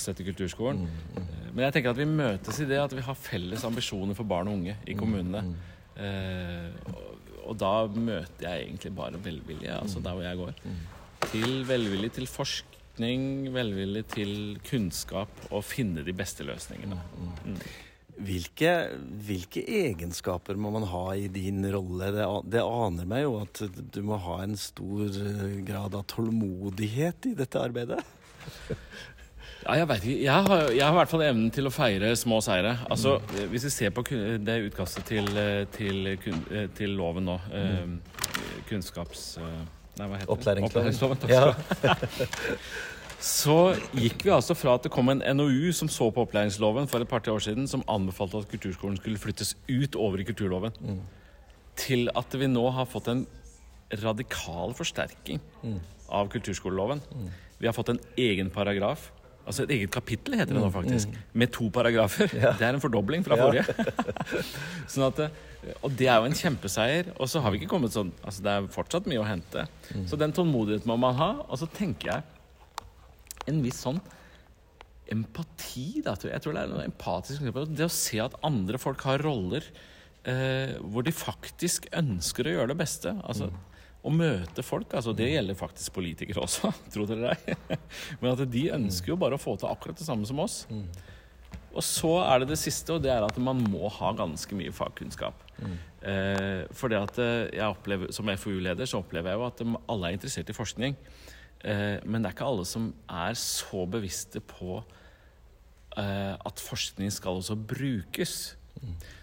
støtte 0.00 0.26
kulturskolen. 0.26 0.84
Eh, 1.16 1.34
Men 1.52 1.64
jeg 1.66 1.76
tenker 1.78 1.94
at 1.94 2.00
vi 2.00 2.08
møtes 2.10 2.60
i 2.62 2.68
det 2.68 2.78
at 2.82 2.94
vi 2.94 3.04
har 3.04 3.18
felles 3.18 3.64
ambisjoner 3.66 4.14
for 4.18 4.28
barn 4.28 4.50
og 4.50 4.58
unge 4.60 4.76
i 4.86 4.96
kommunene. 4.98 5.42
Eh, 5.98 6.70
og, 7.44 7.56
da 7.58 7.72
møter 7.88 8.44
jeg 8.44 8.66
egentlig 8.68 8.92
bare 8.94 9.18
velvilje, 9.24 9.72
altså 9.74 10.02
der 10.04 10.14
hvor 10.14 10.26
jeg 10.26 10.38
går. 10.38 10.62
Til 11.32 11.54
velvilje 11.66 12.10
til 12.18 12.28
forskning, 12.30 13.48
velvilje 13.54 14.04
til 14.12 14.32
kunnskap 14.68 15.46
og 15.48 15.64
finne 15.64 16.04
de 16.06 16.14
beste 16.14 16.44
løsningene. 16.46 17.00
Hvilke, 18.18 18.70
hvilke 19.22 19.62
egenskaper 19.62 20.58
må 20.58 20.72
man 20.74 20.86
ha 20.90 21.04
i 21.14 21.28
din 21.30 21.62
rolle? 21.70 22.10
Det, 22.14 22.24
det 22.50 22.64
aner 22.66 23.06
meg 23.06 23.22
jo 23.22 23.36
at 23.44 23.60
du 23.94 24.00
må 24.06 24.18
ha 24.24 24.40
en 24.42 24.56
stor 24.58 25.06
eh, 25.06 25.60
grad 25.66 25.94
av 25.94 26.02
tålmodighet 26.10 27.30
i 27.30 27.36
dette 27.38 27.62
arbeidet. 27.62 28.02
Ja, 29.68 29.74
jeg 29.82 29.88
veit 29.90 30.04
ikke. 30.06 30.20
Jeg 30.24 30.44
har, 30.46 30.62
jeg 30.72 30.80
har 30.80 30.94
i 30.94 30.96
hvert 30.96 31.10
fall 31.10 31.22
evnen 31.26 31.48
til 31.52 31.68
å 31.68 31.72
feire 31.72 32.14
små 32.16 32.38
seire. 32.40 32.70
Altså, 32.88 33.18
Hvis 33.52 33.66
vi 33.68 33.72
ser 33.74 33.90
på 33.92 34.00
det 34.40 34.54
utkastet 34.70 35.04
til, 35.10 35.28
eh, 35.36 35.66
til, 35.74 36.06
eh, 36.08 36.68
til 36.74 36.94
loven 36.96 37.28
nå 37.28 37.34
mm. 37.52 37.98
Kunnskaps... 38.70 39.26
eh, 39.42 39.58
Nei, 39.98 40.06
hva 40.06 40.20
heter 40.22 40.32
Opplæringsloven. 40.32 40.70
Opplæringsloven. 40.70 41.20
Takk 41.20 41.34
Ja. 41.34 41.52
skal 41.52 41.82
du 41.82 41.88
ha. 41.88 42.64
Så 43.18 43.74
gikk 43.98 44.22
vi 44.22 44.30
altså 44.30 44.54
fra 44.54 44.76
at 44.78 44.84
det 44.86 44.92
kom 44.94 45.10
en 45.10 45.24
NOU 45.36 45.72
som 45.74 45.88
så 45.90 46.06
på 46.14 46.22
opplæringsloven 46.22 46.86
for 46.86 47.02
et 47.02 47.10
par-tre 47.10 47.32
år 47.34 47.42
siden, 47.42 47.66
som 47.66 47.82
anbefalte 47.90 48.38
at 48.38 48.46
kulturskolen 48.52 48.94
skulle 49.00 49.18
flyttes 49.18 49.56
ut 49.66 49.98
over 49.98 50.22
i 50.22 50.26
kulturloven, 50.28 50.70
til 51.82 52.06
at 52.14 52.36
vi 52.38 52.46
nå 52.46 52.62
har 52.76 52.86
fått 52.86 53.10
en 53.10 53.24
radikal 54.04 54.70
forsterking 54.78 55.42
av 56.14 56.30
kulturskoleloven. 56.30 57.02
Vi 57.58 57.66
har 57.66 57.74
fått 57.74 57.90
en 57.96 57.98
egen 58.14 58.54
paragraf. 58.54 59.08
Altså 59.48 59.64
et 59.64 59.70
eget 59.78 59.90
kapittel 59.94 60.36
heter 60.36 60.52
det 60.54 60.60
nå, 60.62 60.68
faktisk. 60.74 61.14
Med 61.40 61.50
to 61.56 61.70
paragrafer. 61.72 62.28
Det 62.30 62.64
er 62.66 62.74
en 62.76 62.82
fordobling 62.84 63.24
fra 63.26 63.38
Ja. 63.38 63.46
forrige. 63.48 63.64
sånn 64.92 65.06
at, 65.08 65.22
og 65.82 65.94
det 65.96 66.06
er 66.12 66.20
jo 66.20 66.28
en 66.28 66.36
kjempeseier. 66.36 67.08
Og 67.16 67.30
så 67.32 67.40
har 67.42 67.50
vi 67.54 67.62
ikke 67.62 67.70
kommet 67.72 67.94
sånn 67.96 68.12
altså 68.22 68.44
Det 68.44 68.52
er 68.58 68.68
fortsatt 68.76 69.08
mye 69.10 69.22
å 69.22 69.26
hente. 69.28 69.64
Så 70.06 70.20
den 70.20 70.36
tålmodigheten 70.36 70.86
må 70.92 70.98
man 71.00 71.16
ha. 71.18 71.30
Og 71.48 71.58
så 71.62 71.68
tenker 71.80 72.12
jeg 72.12 72.22
en 73.48 73.62
viss 73.64 73.80
sånn 73.86 73.98
empati, 75.08 76.02
da. 76.04 76.12
tror 76.20 76.32
Jeg 76.34 76.42
tror 76.44 76.52
det 76.56 76.62
er 76.66 76.72
noe 76.74 76.84
empatisk. 76.88 77.46
Det 77.72 77.86
å 77.86 77.92
se 77.92 78.20
at 78.20 78.34
andre 78.44 78.76
folk 78.80 79.00
har 79.08 79.22
roller 79.24 79.64
eh, 80.28 80.74
hvor 80.84 81.06
de 81.06 81.14
faktisk 81.16 81.88
ønsker 81.96 82.44
å 82.50 82.56
gjøre 82.58 82.74
det 82.74 82.80
beste. 82.82 83.14
Altså, 83.24 83.48
Å 83.98 84.12
møte 84.14 84.62
folk. 84.62 84.92
altså 84.94 85.12
Det 85.16 85.26
gjelder 85.30 85.58
faktisk 85.58 85.96
politikere 85.96 86.44
også, 86.44 86.70
tro 86.94 87.06
det 87.08 87.16
eller 87.18 87.34
ei. 87.36 87.78
Men 88.20 88.32
at 88.32 88.44
de 88.50 88.64
ønsker 88.76 89.14
jo 89.14 89.20
bare 89.20 89.38
å 89.38 89.42
få 89.42 89.56
til 89.58 89.70
akkurat 89.70 89.98
det 89.98 90.06
samme 90.06 90.28
som 90.28 90.40
oss. 90.44 90.62
Og 91.78 91.84
så 91.84 92.12
er 92.24 92.42
det 92.42 92.52
det 92.52 92.58
siste, 92.58 92.94
og 92.94 93.02
det 93.04 93.10
er 93.12 93.22
at 93.26 93.36
man 93.42 93.60
må 93.70 93.90
ha 93.98 94.12
ganske 94.16 94.56
mye 94.56 94.72
fagkunnskap. 94.74 95.42
Eh, 96.02 96.64
for 96.74 96.90
det 96.90 97.00
at 97.00 97.18
eh, 97.22 97.48
jeg 97.58 97.66
opplever, 97.66 98.12
Som 98.14 98.30
FoU-leder 98.30 98.86
så 98.86 99.00
opplever 99.02 99.32
jeg 99.32 99.40
jo 99.40 99.46
at 99.48 99.62
alle 99.90 100.08
er 100.08 100.16
interessert 100.16 100.50
i 100.50 100.56
forskning. 100.56 100.96
Eh, 101.66 101.98
men 102.06 102.22
det 102.22 102.30
er 102.30 102.36
ikke 102.36 102.48
alle 102.48 102.66
som 102.70 102.92
er 103.10 103.34
så 103.38 103.82
bevisste 103.90 104.40
på 104.40 104.78
eh, 105.98 106.34
at 106.38 106.62
forskning 106.62 107.10
skal 107.14 107.40
også 107.42 107.58
brukes. 107.58 108.54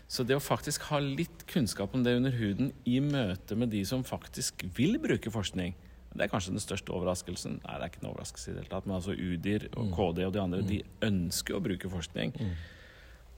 Så 0.07 0.23
det 0.27 0.37
å 0.37 0.43
faktisk 0.43 0.85
ha 0.91 0.99
litt 1.01 1.47
kunnskap 1.49 1.95
om 1.97 2.03
det 2.05 2.13
under 2.19 2.35
huden 2.35 2.71
i 2.85 2.99
møte 3.01 3.57
med 3.57 3.71
de 3.73 3.81
som 3.87 4.05
faktisk 4.05 4.67
vil 4.77 4.99
bruke 5.01 5.33
forskning, 5.33 5.73
det 6.15 6.27
er 6.27 6.31
kanskje 6.31 6.53
den 6.53 6.63
største 6.63 6.93
overraskelsen. 6.95 7.57
Nei, 7.65 7.75
det 7.75 7.87
er 7.87 7.91
ikke 7.91 8.03
en 8.03 8.11
overraskelse 8.13 8.51
i 8.51 8.53
det 8.53 8.61
hele 8.61 8.71
tatt, 8.71 8.85
men 8.87 8.95
altså 8.99 9.15
UDIR 9.17 9.67
og 9.73 9.89
KD 9.97 10.21
og 10.27 10.31
de 10.35 10.41
andre, 10.41 10.61
de 10.63 10.79
ønsker 11.03 11.57
å 11.57 11.63
bruke 11.63 11.91
forskning. 11.91 12.35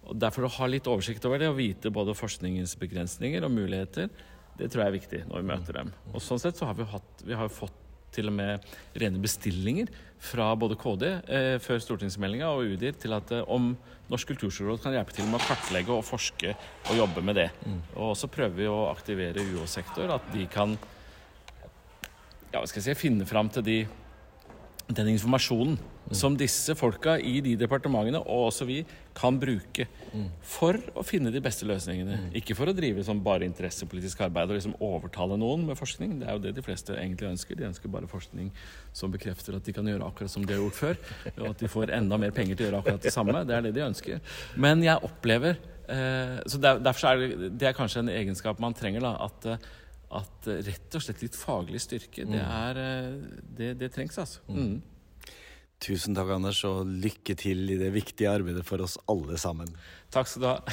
Og 0.07 0.19
Derfor 0.21 0.45
å 0.45 0.53
ha 0.59 0.69
litt 0.69 0.88
oversikt 0.88 1.25
over 1.27 1.41
det 1.41 1.50
og 1.50 1.57
vite 1.57 1.91
både 1.93 2.15
forskningens 2.15 2.77
begrensninger 2.79 3.47
og 3.47 3.55
muligheter, 3.55 4.12
det 4.57 4.69
tror 4.69 4.83
jeg 4.83 4.91
er 4.91 4.97
viktig 4.97 5.24
når 5.29 5.41
vi 5.41 5.50
møter 5.50 5.79
dem. 5.81 5.91
Og 6.13 6.21
sånn 6.24 6.41
sett 6.41 6.59
så 6.59 6.69
har 6.69 6.77
vi, 6.77 6.86
hatt, 6.91 7.25
vi 7.25 7.38
har 7.38 7.50
fått 7.53 7.87
til 8.15 8.31
og 8.31 8.37
med 8.37 8.67
rene 8.97 9.21
bestillinger 9.21 9.91
fra 10.23 10.49
både 10.57 10.77
KD 10.79 11.05
eh, 11.07 11.57
før 11.61 11.81
stortingsmeldinga 11.83 12.49
og 12.49 12.73
UDIR 12.73 12.97
til 12.99 13.15
at 13.17 13.33
eh, 13.35 13.45
om 13.53 13.75
Norsk 14.07 14.31
kulturskoleråd 14.31 14.79
kan 14.81 14.95
hjelpe 14.95 15.13
til 15.13 15.27
med 15.27 15.41
å 15.41 15.43
kartlegge 15.43 15.91
og 15.91 16.05
forske 16.07 16.53
og 16.55 16.93
jobbe 16.95 17.23
med 17.27 17.35
det. 17.41 17.49
Og 17.99 18.13
så 18.15 18.29
prøver 18.31 18.55
vi 18.55 18.69
å 18.71 18.85
aktivere 18.87 19.43
UH-sektor, 19.43 20.13
at 20.15 20.29
de 20.31 20.45
kan 20.47 20.77
ja, 22.53 22.61
hva 22.61 22.63
skal 22.69 22.79
jeg 22.79 22.95
si, 22.95 23.01
finne 23.01 23.27
fram 23.27 23.51
til 23.51 23.65
de, 23.67 23.77
den 24.87 25.11
informasjonen 25.11 25.75
som 26.15 26.35
disse 26.37 26.75
folka 26.77 27.17
i 27.19 27.39
de 27.43 27.55
departementene, 27.59 28.21
og 28.23 28.49
også 28.51 28.67
vi, 28.69 28.81
kan 29.17 29.39
bruke 29.41 29.87
for 30.45 30.77
å 30.93 31.01
finne 31.01 31.31
de 31.33 31.39
beste 31.41 31.65
løsningene. 31.65 32.29
Ikke 32.37 32.53
for 32.57 32.69
å 32.69 32.75
drive 32.77 33.01
som 33.05 33.17
bare 33.25 33.47
interessepolitisk 33.47 34.21
arbeid 34.27 34.51
og 34.51 34.59
liksom 34.59 34.75
overtale 34.83 35.39
noen 35.41 35.63
med 35.65 35.79
forskning. 35.79 36.19
Det 36.19 36.27
er 36.27 36.37
jo 36.37 36.43
det 36.43 36.51
de 36.59 36.63
fleste 36.65 36.93
egentlig 36.93 37.31
ønsker. 37.31 37.57
De 37.57 37.65
ønsker 37.65 37.89
bare 37.89 38.09
forskning 38.11 38.51
som 38.93 39.13
bekrefter 39.13 39.57
at 39.57 39.65
de 39.65 39.73
kan 39.73 39.89
gjøre 39.89 40.05
akkurat 40.05 40.33
som 40.33 40.45
de 40.45 40.53
har 40.53 40.61
gjort 40.61 40.77
før, 40.77 41.01
og 41.39 41.47
at 41.49 41.63
de 41.63 41.71
får 41.71 41.95
enda 41.97 42.21
mer 42.21 42.35
penger 42.35 42.59
til 42.59 42.67
å 42.67 42.69
gjøre 42.69 42.83
akkurat 42.83 43.09
det 43.09 43.15
samme. 43.15 43.41
Det 43.47 43.57
er 43.57 43.65
det 43.65 43.73
de 43.79 43.87
ønsker. 43.87 44.37
Men 44.67 44.85
jeg 44.85 45.01
opplever 45.09 45.57
eh, 45.57 46.37
Så 46.45 46.61
derfor 46.61 47.09
er 47.09 47.23
det, 47.23 47.51
det 47.57 47.71
er 47.71 47.77
kanskje 47.77 48.05
en 48.05 48.13
egenskap 48.13 48.61
man 48.61 48.77
trenger, 48.77 49.01
da. 49.01 49.15
At 49.25 49.49
eh, 49.49 49.67
at 50.07 50.47
rett 50.47 50.95
og 50.95 51.03
slett 51.03 51.19
litt 51.19 51.35
faglig 51.35 51.81
styrke, 51.83 52.23
det, 52.29 52.39
er, 52.39 52.77
eh, 52.79 53.41
det, 53.57 53.73
det 53.81 53.89
trengs, 53.91 54.15
altså. 54.21 54.39
Mm. 54.47 54.77
Tusen 55.84 56.15
takk, 56.17 56.31
Anders, 56.34 56.63
og 56.65 56.88
lykke 56.89 57.36
til 57.38 57.67
i 57.69 57.77
det 57.77 57.91
viktige 57.93 58.31
arbeidet 58.31 58.65
for 58.65 58.81
oss 58.81 58.98
alle 59.10 59.38
sammen. 59.38 59.69
Takk 60.13 60.29
skal 60.31 60.41
du 60.41 60.48
ha. 60.50 60.57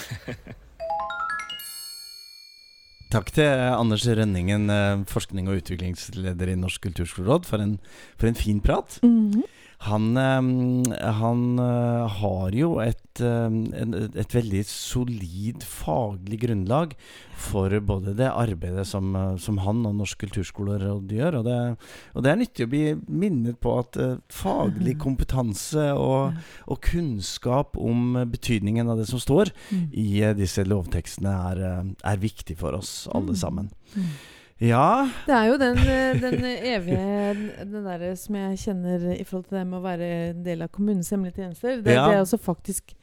Takk 3.14 3.28
til 3.36 3.46
Anders 3.46 4.06
Rønningen, 4.08 4.64
eh, 4.72 5.04
forskning- 5.06 5.46
og 5.46 5.60
utviklingsleder 5.60 6.50
i 6.50 6.56
Norsk 6.58 6.82
kulturskoleråd, 6.88 7.44
for 7.46 7.62
en, 7.62 7.76
for 8.18 8.26
en 8.26 8.34
fin 8.38 8.60
prat. 8.64 8.98
Mhm. 9.04 9.44
Han, 9.80 10.16
eh, 10.16 11.10
han 11.18 11.58
eh, 11.58 12.08
har 12.20 12.50
jo 12.56 12.78
et, 12.80 13.20
eh, 13.20 13.50
et 14.16 14.32
veldig 14.34 14.62
solid 14.64 15.62
faglig 15.66 16.40
grunnlag 16.40 16.94
for 17.36 17.68
både 17.80 18.14
det 18.16 18.30
arbeidet 18.30 18.86
som, 18.86 19.14
eh, 19.16 19.36
som 19.36 19.58
han 19.58 19.84
og 19.86 19.96
Norsk 19.98 20.18
kulturskoleråd 20.24 21.10
gjør, 21.12 21.40
og 21.40 21.44
det, 21.44 21.58
og 22.14 22.22
det 22.24 22.30
er 22.32 22.36
nyttig 22.40 22.64
å 22.66 22.70
bli 22.72 22.84
minnet 23.08 23.60
på 23.60 23.74
at 23.82 23.96
eh, 24.00 24.16
faglig 24.32 24.96
kompetanse 25.02 25.90
og, 25.98 26.32
og 26.70 26.80
kunnskap 26.80 27.76
om 27.76 28.14
betydningen 28.30 28.88
av 28.88 28.98
det 29.02 29.08
som 29.10 29.18
står 29.20 29.52
Mm. 29.70 29.88
i 29.92 30.20
disse 30.36 30.64
lovtekstene, 30.64 31.30
er, 31.50 31.94
er 32.04 32.16
viktig 32.22 32.56
for 32.58 32.72
oss 32.78 33.06
alle 33.12 33.32
Mm. 33.34 33.36
sammen. 33.36 33.70
Ja, 34.60 35.08
Det 35.26 35.34
er 35.34 35.44
jo 35.50 35.56
den, 35.58 35.78
eh, 35.78 36.20
den 36.20 36.44
evige 36.44 37.64
Den 37.64 37.84
derre 37.84 38.16
som 38.16 38.34
jeg 38.38 38.58
kjenner 38.58 39.08
i 39.20 39.24
forhold 39.24 39.48
til 39.48 39.58
det 39.58 39.66
med 39.66 39.80
å 39.80 39.82
være 39.82 40.10
en 40.30 40.44
del 40.44 40.62
av 40.62 40.68
kommunens 40.70 41.10
hemmelige 41.10 41.34
tjenester. 41.42 41.82
Det, 41.82 41.92
Ja. 41.92 42.06
det 42.08 42.14
er 42.16 42.22
også 42.22 42.38
faktisk 42.38 42.94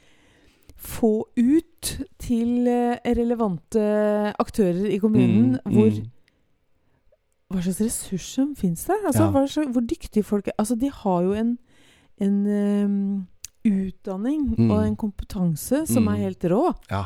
få 0.77 1.25
ut 1.38 1.91
til 2.20 2.67
eh, 2.67 2.98
relevante 3.05 4.34
aktører 4.39 4.86
i 4.89 4.98
kommunen 4.98 5.60
Mm, 5.65 5.74
hvor 5.74 5.91
mm. 5.91 6.08
hva 7.51 7.62
slags 7.62 7.81
ressurs 7.81 8.25
som 8.34 8.55
finnes 8.55 8.86
der. 8.88 8.96
Altså, 9.05 9.24
Ja. 9.27 9.46
slags, 9.48 9.72
hvor 9.74 9.81
dyktige 9.86 10.24
folk 10.24 10.48
er. 10.48 10.51
Altså, 10.58 10.75
de 10.79 10.89
har 10.89 11.22
jo 11.24 11.34
en, 11.34 11.58
en 12.20 12.48
um, 12.86 13.27
utdanning 13.65 14.55
Mm. 14.58 14.72
og 14.72 14.86
en 14.88 14.96
kompetanse 14.96 15.86
som 15.88 16.03
Mm. 16.03 16.13
er 16.13 16.17
helt 16.17 16.43
rå. 16.46 16.74
Ja. 16.89 17.05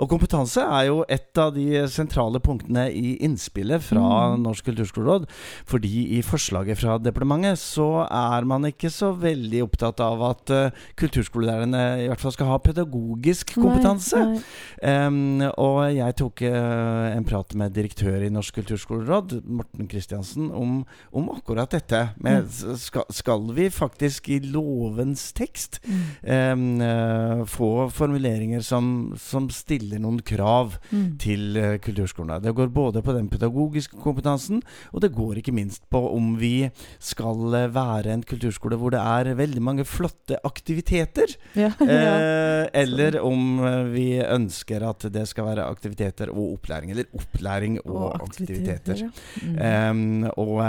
Og 0.00 0.08
kompetanse 0.12 0.62
er 0.62 0.88
jo 0.88 1.02
et 1.08 1.38
av 1.38 1.52
de 1.54 1.82
sentrale 1.90 2.40
punktene 2.42 2.88
i 2.92 3.16
innspillet 3.24 3.82
fra 3.82 4.02
Mm. 4.02 4.42
Norsk 4.42 4.64
kulturskoleråd. 4.68 5.26
Fordi 5.68 6.18
i 6.18 6.22
forslaget 6.22 6.78
fra 6.78 6.98
departementet 6.98 7.58
så 7.58 8.06
er 8.06 8.44
man 8.48 8.64
ikke 8.68 8.90
så 8.92 9.12
veldig 9.18 9.62
opptatt 9.64 10.00
av 10.04 10.22
at 10.26 10.52
uh, 10.52 10.70
kulturskolelærerne 11.00 11.82
i 12.04 12.08
hvert 12.10 12.20
fall 12.20 12.34
skal 12.34 12.50
ha 12.50 12.58
pedagogisk 12.62 13.54
kompetanse. 13.56 14.18
Nei, 14.18 14.40
nei. 14.82 15.06
Um, 15.06 15.42
og 15.56 15.80
jeg 15.94 16.16
tok 16.20 16.42
uh, 16.46 17.16
en 17.16 17.26
prat 17.28 17.54
med 17.58 17.74
direktør 17.76 18.22
i 18.26 18.30
Norsk 18.32 18.54
kulturskoleråd, 18.60 19.38
Morten 19.46 19.88
Kristiansen, 19.90 20.50
om, 20.50 20.82
om 21.12 21.30
akkurat 21.36 21.70
dette. 21.72 22.02
Med, 22.18 22.42
Mm. 22.42 22.76
skal, 22.76 23.04
skal 23.10 23.44
vi 23.54 23.68
faktisk 23.70 24.28
i 24.32 24.38
lovens 24.40 25.32
tekst 25.36 25.78
um, 25.84 26.80
eh, 26.82 27.44
få 27.46 27.88
formuleringer 27.90 28.60
som, 28.64 29.12
som 29.20 29.46
stiller 29.50 29.71
noen 29.80 30.20
krav 30.22 30.78
Mm. 30.92 31.16
til 31.18 31.56
uh, 31.56 31.76
kulturskolene. 31.80 32.40
Det 32.42 32.52
går 32.54 32.68
både 32.72 33.02
på 33.02 33.12
den 33.16 33.28
pedagogiske 33.28 33.96
kompetansen, 34.02 34.62
og 34.92 35.00
det 35.00 35.12
går 35.14 35.38
ikke 35.40 35.52
minst 35.54 35.84
på 35.90 36.00
om 36.12 36.34
vi 36.40 36.70
skal 37.00 37.54
uh, 37.54 37.70
være 37.72 38.12
en 38.12 38.22
kulturskole 38.22 38.76
hvor 38.76 38.92
det 38.92 39.00
er 39.00 39.34
veldig 39.38 39.62
mange 39.62 39.84
flotte 39.88 40.38
aktiviteter. 40.44 41.36
Ja, 41.62 41.68
uh, 41.78 42.66
eller 42.74 43.18
om 43.22 43.60
vi 43.92 44.18
ønsker 44.20 44.82
at 44.88 45.04
det 45.12 45.24
skal 45.28 45.44
være 45.46 45.66
aktiviteter 45.68 46.30
og 46.32 46.56
opplæring. 46.56 46.90
Eller 46.90 47.08
opplæring 47.14 47.78
og, 47.84 48.16
aktiviteter. 48.22 49.04
ja. 49.04 49.10
Mm. 49.42 50.22
Um, 50.22 50.30
og 50.40 50.60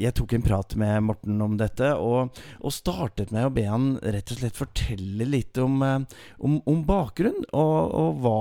jeg 0.00 0.14
tok 0.16 0.34
en 0.36 0.44
prat 0.44 0.76
med 0.76 1.00
Morten 1.08 1.40
om 1.42 1.56
dette, 1.58 1.92
og, 1.96 2.36
og 2.60 2.74
startet 2.74 3.32
med 3.34 3.48
å 3.48 3.52
be 3.54 3.66
han 3.68 3.88
rett 4.02 4.32
og 4.32 4.40
slett 4.40 4.58
fortelle 4.58 5.26
litt 5.28 5.58
om, 5.62 5.80
om, 5.82 6.58
om 6.66 6.84
bakgrunn, 6.86 7.42
og, 7.52 7.94
og 7.96 8.20
hva 8.24 8.35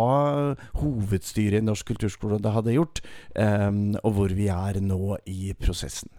hovedstyret 0.82 1.62
i 1.62 1.66
Norsk 1.66 1.94
kulturskole 1.94 2.42
da 2.44 2.56
hadde 2.58 2.76
gjort, 2.76 3.02
em, 3.36 3.96
og 4.04 4.20
hvor 4.20 4.36
vi 4.36 4.52
er 4.52 4.82
nå 4.84 5.18
i 5.26 5.56
prosessen. 5.60 6.12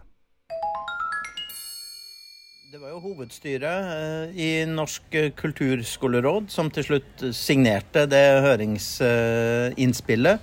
Det 2.67 2.81
var 2.83 2.91
jo 2.91 2.99
hovedstyret 2.99 3.85
eh, 3.89 4.33
i 4.37 4.65
Norsk 4.67 5.15
eh, 5.15 5.31
kulturskoleråd 5.33 6.51
som 6.53 6.69
til 6.69 6.83
slutt 6.83 7.23
signerte 7.33 8.05
det 8.11 8.41
høringsinnspillet. 8.43 10.39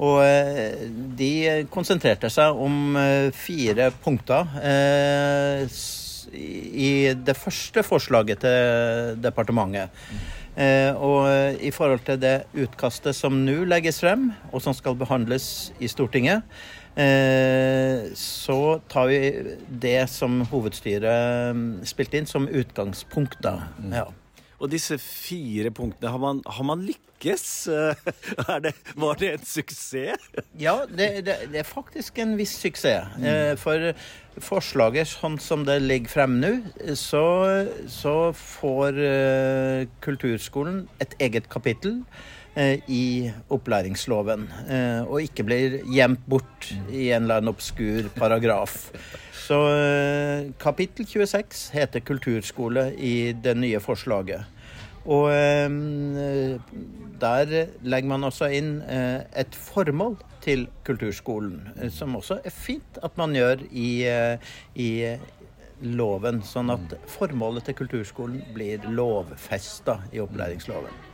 Og 0.00 0.24
eh, 0.24 0.88
de 1.20 1.66
konsentrerte 1.68 2.30
seg 2.34 2.50
om 2.64 2.96
fire 3.36 3.92
punkter. 4.02 4.48
i 6.32 7.14
det 7.14 7.36
første 7.36 7.82
forslaget 7.86 8.40
til 8.42 9.14
departementet. 9.22 9.90
Eh, 10.58 10.90
og 10.90 11.60
i 11.62 11.70
forhold 11.70 12.02
til 12.06 12.18
det 12.18 12.34
utkastet 12.58 13.14
som 13.14 13.36
nå 13.46 13.60
legges 13.70 14.00
frem, 14.02 14.32
og 14.50 14.62
som 14.64 14.74
skal 14.74 14.98
behandles 14.98 15.70
i 15.78 15.90
Stortinget, 15.90 16.42
eh, 16.98 18.08
så 18.18 18.80
tar 18.90 19.06
vi 19.12 19.20
det 19.70 20.00
som 20.10 20.40
hovedstyret 20.50 21.54
mm, 21.54 21.68
spilte 21.86 22.18
inn, 22.18 22.26
som 22.26 22.50
utgangspunkt, 22.50 23.38
da. 23.44 23.60
Ja. 23.92 24.08
Og 24.58 24.70
disse 24.72 24.98
fire 24.98 25.70
punktene, 25.70 26.10
har 26.10 26.22
man, 26.22 26.40
har 26.46 26.66
man 26.66 26.82
lykkes? 26.86 27.44
Det, 28.64 28.72
var 28.98 29.18
det 29.18 29.32
en 29.32 29.44
suksess? 29.46 30.28
Ja, 30.58 30.80
det, 30.86 31.24
det, 31.26 31.36
det, 31.50 31.60
er 31.62 31.66
faktisk 31.66 32.18
en 32.22 32.36
viss 32.38 32.56
suksess. 32.58 33.16
Mm. 33.18 33.58
For 33.58 33.90
forslaget 34.42 35.10
sånn 35.10 35.38
som 35.42 35.64
det 35.66 35.80
ligger 35.82 36.12
frem 36.12 36.36
nå, 36.42 36.52
så, 36.98 37.24
så 37.90 38.14
får 38.38 38.98
uh, 39.02 39.86
kulturskolen 40.04 40.84
et 41.02 41.16
eget 41.26 41.50
kapittel 41.50 42.04
i 42.88 43.30
opplæringsloven. 43.54 44.48
Uh, 44.68 45.02
og 45.06 45.22
ikke 45.22 45.46
blir 45.46 45.78
gjemt 45.92 46.24
bort 46.28 46.70
i 46.90 47.10
en 47.12 47.26
eller 47.26 47.40
annen 47.40 47.54
obskur 47.54 48.10
paragraf. 48.16 48.90
Så 49.48 49.56
kapittel 50.60 51.06
26 51.08 51.70
heter 51.72 52.02
kulturskole 52.04 52.90
i 53.00 53.32
det 53.32 53.54
nye 53.56 53.80
forslaget. 53.80 54.44
Og 55.08 55.30
der 57.22 57.54
legger 57.80 58.10
man 58.10 58.28
også 58.28 58.50
inn 58.52 58.74
et 58.84 59.56
formål 59.56 60.18
til 60.48 60.68
kulturskolen, 60.86 61.68
eh, 61.76 61.90
som 61.90 62.16
også 62.16 62.40
er 62.44 62.54
fint 62.54 63.00
at 63.02 63.16
man 63.20 63.34
gjør 63.36 63.64
i, 63.70 63.90
eh, 64.08 64.38
i 64.74 64.90
loven, 65.82 66.42
sånn 66.42 66.72
at 66.74 66.96
formålet 67.06 67.68
til 67.68 67.78
kulturskolen 67.82 68.42
blir 68.54 68.88
lovfesta 68.90 70.00
i 70.12 70.22
opplæringsloven. 70.24 71.07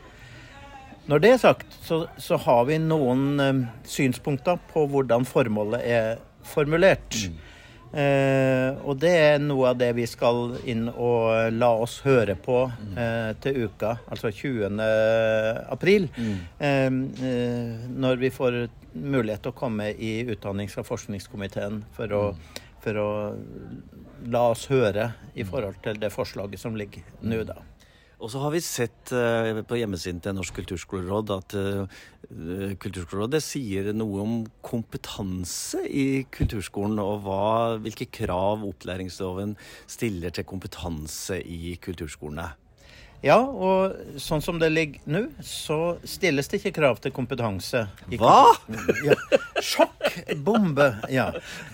Når 1.10 1.20
det 1.20 1.32
er 1.34 1.40
sagt, 1.42 1.74
så, 1.84 2.04
så 2.16 2.38
har 2.40 2.62
vi 2.68 2.78
noen 2.80 3.24
uh, 3.40 3.64
synspunkter 3.88 4.60
på 4.70 4.86
hvordan 4.88 5.26
formålet 5.28 5.84
er 5.84 6.14
formulert. 6.48 7.18
Mm. 7.28 7.42
Eh, 7.94 8.74
og 8.82 8.96
det 8.98 9.12
er 9.14 9.36
noe 9.38 9.68
av 9.70 9.76
det 9.78 9.92
vi 9.94 10.06
skal 10.10 10.56
inn 10.66 10.88
og 10.90 11.54
la 11.54 11.68
oss 11.78 12.00
høre 12.02 12.34
på 12.34 12.64
eh, 12.98 13.30
til 13.42 13.68
uka, 13.68 13.92
altså 14.10 14.32
20. 14.34 14.80
april. 15.70 16.08
Mm. 16.18 16.40
Eh, 16.58 16.88
når 17.94 18.18
vi 18.24 18.32
får 18.34 18.64
mulighet 18.94 19.44
til 19.46 19.54
å 19.54 19.58
komme 19.58 19.92
i 19.94 20.16
utdannings- 20.26 20.74
og 20.82 20.88
forskningskomiteen 20.90 21.84
for 21.94 22.18
å, 22.18 22.24
mm. 22.34 22.66
for 22.82 22.98
å 22.98 23.08
la 24.34 24.42
oss 24.50 24.66
høre 24.72 25.12
i 25.38 25.46
forhold 25.46 25.78
til 25.84 26.00
det 26.00 26.10
forslaget 26.14 26.66
som 26.66 26.74
ligger 26.78 27.06
nå, 27.22 27.44
da. 27.46 27.60
Og 28.22 28.30
så 28.30 28.40
har 28.44 28.52
vi 28.54 28.62
sett 28.62 29.12
uh, 29.12 29.62
på 29.66 29.78
hjemmesiden 29.80 30.20
til 30.22 30.36
Norsk 30.36 30.60
kulturskoleråd 30.60 31.32
at 31.34 31.56
uh, 31.58 32.02
Kulturskolerådet 32.80 33.42
sier 33.44 33.90
noe 33.94 34.22
om 34.22 34.36
kompetanse 34.64 35.82
i 35.84 36.24
kulturskolen, 36.32 36.98
og 37.02 37.26
hva, 37.26 37.76
hvilke 37.84 38.08
krav 38.08 38.64
opplæringsloven 38.64 39.56
stiller 39.90 40.34
til 40.34 40.48
kompetanse 40.48 41.40
i 41.42 41.76
kulturskolene. 41.84 42.48
Ja, 43.24 43.38
og 43.40 44.20
sånn 44.20 44.42
som 44.44 44.58
det 44.60 44.68
ligger 44.68 45.00
nå, 45.08 45.22
så 45.40 45.96
stilles 46.04 46.50
det 46.50 46.58
ikke 46.60 46.74
krav 46.76 46.98
til 47.00 47.12
kompetanse. 47.16 47.86
Hva?! 48.18 48.52
Ja. 49.04 49.14
Sjokk! 49.64 50.04
Bombe! 50.44 50.90
Ja. 51.12 51.30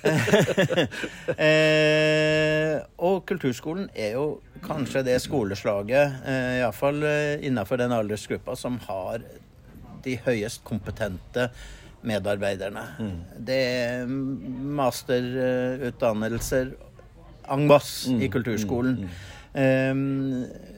eh, 1.48 2.78
og 3.02 3.24
kulturskolen 3.26 3.88
er 3.98 4.14
jo 4.14 4.40
kanskje 4.62 5.02
det 5.08 5.18
skoleslaget, 5.24 6.22
eh, 6.22 6.60
iallfall 6.60 7.02
eh, 7.06 7.42
innenfor 7.48 7.76
den 7.82 7.92
aldersgruppa, 7.98 8.54
som 8.58 8.78
har 8.86 9.18
de 10.04 10.16
høyest 10.24 10.62
kompetente 10.64 11.50
medarbeiderne. 12.06 12.84
Mm. 13.00 13.18
Det 13.50 13.58
er 13.58 14.06
masterutdannelser 14.80 16.66
en 17.50 17.66
masse 17.66 18.10
mm. 18.12 18.22
i 18.22 18.28
kulturskolen. 18.32 18.94
Mm. 19.02 19.10
Um, 19.50 20.69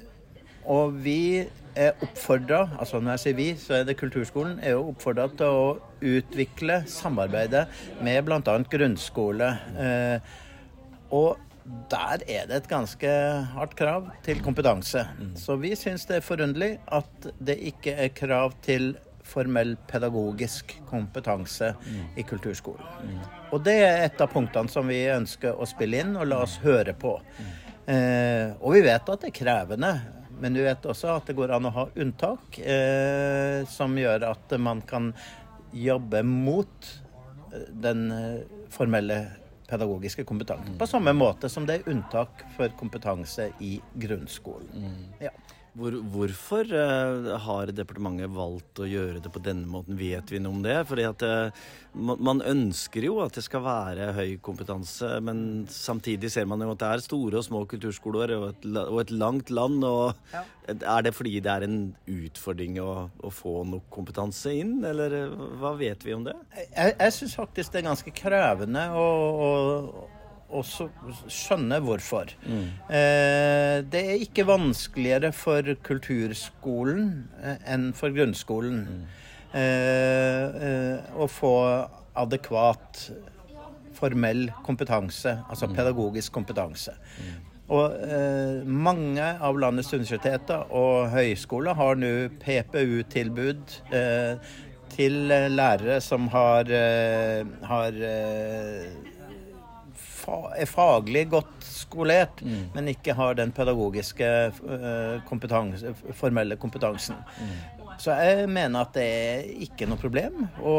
og 0.71 0.97
vi 1.05 1.45
er 1.77 1.97
oppfordra, 2.05 2.67
altså 2.79 3.01
når 3.01 3.17
jeg 3.17 3.23
sier 3.23 3.39
vi, 3.39 3.49
så 3.59 3.79
er 3.79 3.87
det 3.89 3.97
kulturskolen, 4.01 4.59
er 4.61 4.77
jo 4.77 4.91
oppfordra 4.93 5.29
til 5.39 5.47
å 5.49 5.71
utvikle 6.03 6.83
samarbeidet 6.91 7.65
med 8.05 8.21
bl.a. 8.27 8.59
grunnskole. 8.75 9.49
Eh, 9.81 10.35
og 11.13 11.41
der 11.93 12.25
er 12.27 12.49
det 12.51 12.59
et 12.59 12.69
ganske 12.69 13.09
hardt 13.55 13.77
krav 13.79 14.11
til 14.27 14.43
kompetanse. 14.45 15.07
Mm. 15.19 15.33
Så 15.39 15.57
vi 15.63 15.73
syns 15.79 16.05
det 16.09 16.19
er 16.19 16.27
forunderlig 16.27 16.75
at 16.93 17.33
det 17.41 17.59
ikke 17.73 17.97
er 18.05 18.15
krav 18.17 18.57
til 18.65 18.93
formell 19.23 19.77
pedagogisk 19.89 20.75
kompetanse 20.91 21.73
mm. 21.79 22.01
i 22.19 22.25
kulturskolen. 22.27 22.89
Mm. 23.07 23.21
Og 23.55 23.63
det 23.65 23.77
er 23.85 24.07
et 24.09 24.21
av 24.21 24.33
punktene 24.33 24.73
som 24.73 24.89
vi 24.91 25.05
ønsker 25.13 25.55
å 25.55 25.69
spille 25.69 26.03
inn 26.03 26.17
og 26.19 26.27
la 26.29 26.43
oss 26.45 26.59
høre 26.65 26.95
på. 26.99 27.15
Eh, 27.87 28.51
og 28.59 28.75
vi 28.77 28.83
vet 28.85 29.15
at 29.15 29.23
det 29.23 29.31
er 29.31 29.39
krevende. 29.39 29.93
Men 30.43 30.57
du 30.57 30.63
vet 30.65 30.87
også 30.91 31.13
at 31.15 31.29
det 31.31 31.37
går 31.39 31.55
an 31.55 31.69
å 31.69 31.71
ha 31.77 31.85
unntak 32.03 32.59
eh, 32.59 33.63
som 33.71 33.95
gjør 33.99 34.27
at 34.33 34.55
man 34.59 34.83
kan 34.83 35.13
jobbe 35.73 36.25
mot 36.27 36.89
eh, 37.53 37.69
den 37.85 38.09
eh, 38.11 38.59
formelle 38.75 39.21
pedagogiske 39.71 40.25
kompetansen. 40.29 40.75
På 40.81 40.89
samme 40.91 41.15
måte 41.15 41.49
som 41.49 41.67
det 41.69 41.79
er 41.79 41.93
unntak 41.95 42.43
for 42.57 42.75
kompetanse 42.81 43.53
i 43.63 43.77
grunnskolen. 43.95 44.83
Mm. 44.83 45.05
Ja. 45.29 45.33
Hvor, 45.73 45.95
hvorfor 46.13 46.69
uh, 46.69 47.31
har 47.47 47.71
departementet 47.73 48.29
valgt 48.35 48.83
å 48.85 48.89
gjøre 48.89 49.23
det 49.25 49.31
på 49.33 49.41
denne 49.41 49.65
måten? 49.73 49.97
Vet 49.97 50.29
vi 50.29 50.41
noe 50.43 50.59
om 50.59 50.61
det? 50.65 50.75
Fordi 50.89 51.07
at 51.09 51.25
uh, 51.25 51.63
Man 51.97 52.45
ønsker 52.45 53.07
jo 53.07 53.19
at 53.25 53.39
det 53.39 53.45
skal 53.47 53.65
være 53.65 54.11
høy 54.17 54.37
kompetanse, 54.45 55.09
men 55.25 55.65
samtidig 55.73 56.29
ser 56.33 56.49
man 56.49 56.61
jo 56.61 56.75
at 56.75 56.83
det 56.83 56.93
er 56.93 57.05
store 57.07 57.41
og 57.41 57.47
små 57.49 57.65
kulturskoler 57.69 58.37
og 58.37 58.47
et, 58.51 58.69
og 58.85 59.01
et 59.01 59.13
langt 59.17 59.53
land. 59.53 59.81
og 59.89 60.13
ja. 60.35 60.45
Er 60.69 61.05
det 61.09 61.17
fordi 61.17 61.39
det 61.41 61.53
er 61.53 61.65
en 61.67 61.79
utfordring 62.05 62.77
å, 62.85 63.09
å, 63.09 63.33
få 63.33 63.63
nok 63.69 63.89
kompetanse 63.93 64.53
inn, 64.61 64.77
eller 64.85 65.33
hva 65.61 65.73
vet 65.81 66.05
vi 66.05 66.17
om 66.17 66.29
det? 66.29 66.37
Jeg, 66.69 66.99
jeg 66.99 67.17
syns 67.17 67.39
faktisk 67.41 67.73
det 67.73 67.81
er 67.81 67.89
ganske 67.89 68.15
krevende 68.21 68.91
å, 68.93 69.07
å 69.49 69.49
også 70.53 70.89
skjønne 71.31 71.81
hvorfor. 71.85 72.33
Mm. 72.45 72.65
Eh, 72.89 73.77
det 73.93 74.03
er 74.03 74.25
ikke 74.25 74.47
vanskeligere 74.49 75.33
for 75.37 75.75
kulturskolen 75.85 77.13
eh, 77.43 77.61
enn 77.75 77.91
for 77.97 78.15
grunnskolen 78.15 78.83
mm. 78.89 79.05
eh, 79.59 80.65
eh 80.69 81.21
å 81.23 81.29
få 81.31 81.55
adekvat 82.19 83.07
formell 83.97 84.49
kompetanse, 84.67 85.39
altså 85.49 85.69
mm. 85.69 85.77
pedagogisk 85.79 86.33
kompetanse. 86.35 86.97
Mm. 87.19 87.49
Og 87.73 87.95
eh, 88.05 88.67
mange 88.67 89.25
av 89.41 89.61
landets 89.61 89.93
universiteter 89.95 90.67
og 90.77 91.09
høyskoler 91.15 91.79
har 91.79 91.97
nå 92.01 92.13
PPU-tilbud 92.43 93.79
eh, 93.95 94.53
til 94.93 95.15
lærere 95.31 96.03
som 96.05 96.27
har, 96.29 96.69
har 97.65 97.95
er 100.57 100.71
faglig 100.71 101.27
godt 101.33 101.67
skolert, 101.67 102.43
mm. 102.43 102.65
men 102.75 102.91
ikke 102.93 103.15
har 103.19 103.37
den 103.39 103.53
pedagogiske 103.53 104.29
uh, 104.63 105.23
kompetanse, 105.29 105.95
formelle 106.19 106.57
kompetansen. 106.61 107.19
Mm. 107.39 107.83
Så 108.03 108.11
jeg 108.19 108.49
mener 108.51 108.83
at 108.83 108.95
det 108.97 109.07
er 109.07 109.47
ikke 109.67 109.87
noe 109.87 110.01
problem 110.01 110.47
å 110.59 110.77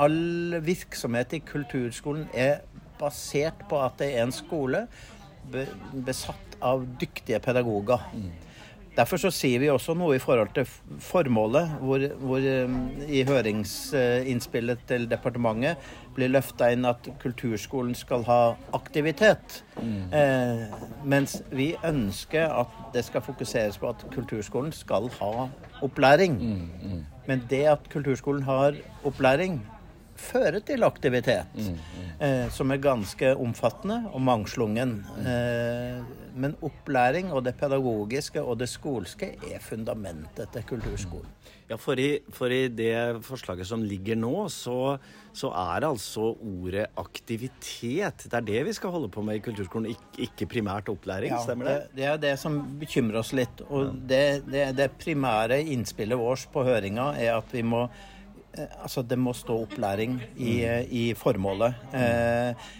all 0.00 0.60
virksomhet 0.64 1.34
i 1.36 1.42
kulturskolen 1.44 2.28
er 2.34 2.62
basert 3.00 3.66
på 3.68 3.80
at 3.82 3.98
det 4.00 4.12
er 4.14 4.26
en 4.26 4.34
skole 4.34 4.86
besatt 5.50 6.56
av 6.62 6.84
dyktige 7.00 7.40
pedagoger. 7.42 8.04
Mm. 8.14 8.30
Derfor 8.96 9.20
så 9.22 9.30
sier 9.32 9.62
vi 9.62 9.68
også 9.70 9.94
noe 9.94 10.16
i 10.16 10.20
forhold 10.20 10.50
til 10.54 10.66
formålet, 11.00 11.76
hvor, 11.80 12.02
hvor 12.20 12.46
um, 12.66 12.74
i 13.06 13.22
høringsinnspillet 13.24 14.82
til 14.90 15.06
departementet 15.08 15.78
blir 16.16 16.32
løfta 16.32 16.72
inn 16.74 16.84
at 16.88 17.06
kulturskolen 17.22 17.94
skal 17.96 18.26
ha 18.26 18.40
aktivitet. 18.76 19.60
Mm. 19.78 20.10
Eh, 20.12 20.74
mens 21.06 21.38
vi 21.54 21.70
ønsker 21.86 22.50
at 22.50 22.74
det 22.92 23.06
skal 23.06 23.24
fokuseres 23.24 23.78
på 23.78 23.92
at 23.94 24.04
kulturskolen 24.12 24.74
skal 24.74 25.08
ha 25.20 25.46
opplæring. 25.86 26.36
Mm, 26.42 26.68
mm. 26.82 27.00
Men 27.28 27.42
det 27.50 27.64
at 27.68 27.88
kulturskolen 27.92 28.42
har 28.42 28.76
opplæring, 29.04 29.60
føre 30.20 30.60
til 30.66 30.84
aktivitet. 30.86 31.60
Eh, 32.20 32.46
som 32.52 32.72
er 32.72 32.82
ganske 32.82 33.34
omfattende 33.40 34.02
og 34.12 34.20
mangslungen. 34.24 34.98
Eh, 35.24 36.02
men 36.40 36.54
opplæring 36.64 37.32
og 37.34 37.44
det 37.46 37.56
pedagogiske 37.58 38.42
og 38.42 38.60
det 38.60 38.68
skolske 38.70 39.34
er 39.50 39.62
fundamentet 39.64 40.52
til 40.54 40.66
kulturskolen. 40.68 41.30
Ja, 41.70 41.76
for 41.78 42.00
i, 42.02 42.18
for 42.34 42.50
i, 42.50 42.64
det 42.74 43.22
forslaget 43.22 43.68
som 43.68 43.84
ligger 43.86 44.18
nå, 44.18 44.48
så, 44.50 44.96
så, 45.30 45.52
er 45.54 45.86
altså 45.86 46.32
ordet 46.34 46.88
aktivitet. 46.98 48.24
Det 48.26 48.38
er 48.40 48.46
det 48.48 48.64
vi 48.66 48.74
skal 48.74 48.90
holde 48.90 49.10
på 49.12 49.22
med 49.22 49.38
i 49.38 49.42
kulturskolen, 49.44 49.92
ikke, 49.92 50.24
ikke 50.26 50.48
primært 50.56 50.90
opplæring. 50.90 51.30
Ja, 51.30 51.38
stemmer 51.46 51.68
det? 51.68 51.76
det? 51.76 52.00
Det 52.00 52.08
er 52.10 52.22
det 52.26 52.34
som 52.42 52.58
bekymrer 52.80 53.20
oss 53.22 53.30
litt. 53.38 53.62
Og 53.70 53.94
det, 54.10 54.24
det, 54.50 54.66
det 54.80 54.90
primære 54.98 55.60
innspillet 55.70 56.18
vårt 56.18 56.50
på 56.50 56.66
høringa 56.66 57.12
er 57.22 57.36
at 57.36 57.54
vi 57.54 57.62
må 57.62 57.86
Altså, 58.58 59.02
det 59.06 59.18
må 59.18 59.34
stå 59.36 59.60
opplæring 59.64 60.18
i, 60.36 60.54
i 60.90 61.04
formålet. 61.14 61.76
Eh, 61.94 62.70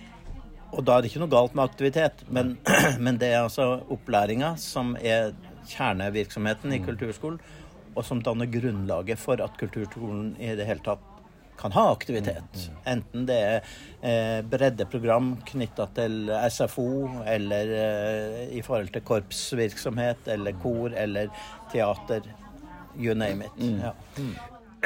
og 0.70 0.84
da 0.86 0.96
er 0.96 1.02
det 1.02 1.10
ikke 1.10 1.22
noe 1.22 1.32
galt 1.32 1.54
med 1.54 1.66
aktivitet, 1.66 2.24
men, 2.30 2.56
men 3.04 3.18
det 3.20 3.30
er 3.32 3.44
altså 3.44 3.80
opplæringa 3.90 4.54
som 4.60 4.96
er 4.98 5.32
kjernevirksomheten 5.70 6.74
i 6.74 6.82
kulturskolen 6.82 7.38
og 7.94 8.04
som 8.06 8.20
danner 8.22 8.48
grunnlaget 8.50 9.18
for 9.20 9.40
at 9.42 9.56
kulturskolen 9.60 10.34
i 10.38 10.52
det 10.58 10.66
hele 10.68 10.82
tatt 10.84 11.06
kan 11.60 11.74
ha 11.74 11.90
aktivitet. 11.92 12.70
Enten 12.88 13.26
det 13.28 13.36
er 13.36 13.58
eh, 14.00 14.38
breddeprogram 14.48 15.34
knytta 15.50 15.90
til 15.98 16.30
SFO, 16.48 16.86
eller 17.28 17.72
eh, 17.76 18.38
i 18.56 18.62
forhold 18.64 18.88
til 18.94 19.04
korpsvirksomhet, 19.04 20.30
eller 20.36 20.56
kor, 20.62 20.94
eller 20.96 21.28
teater. 21.72 22.24
You 22.96 23.12
name 23.14 23.44
it. 23.44 23.60
Mm. 23.60 23.76
Ja. 23.84 23.92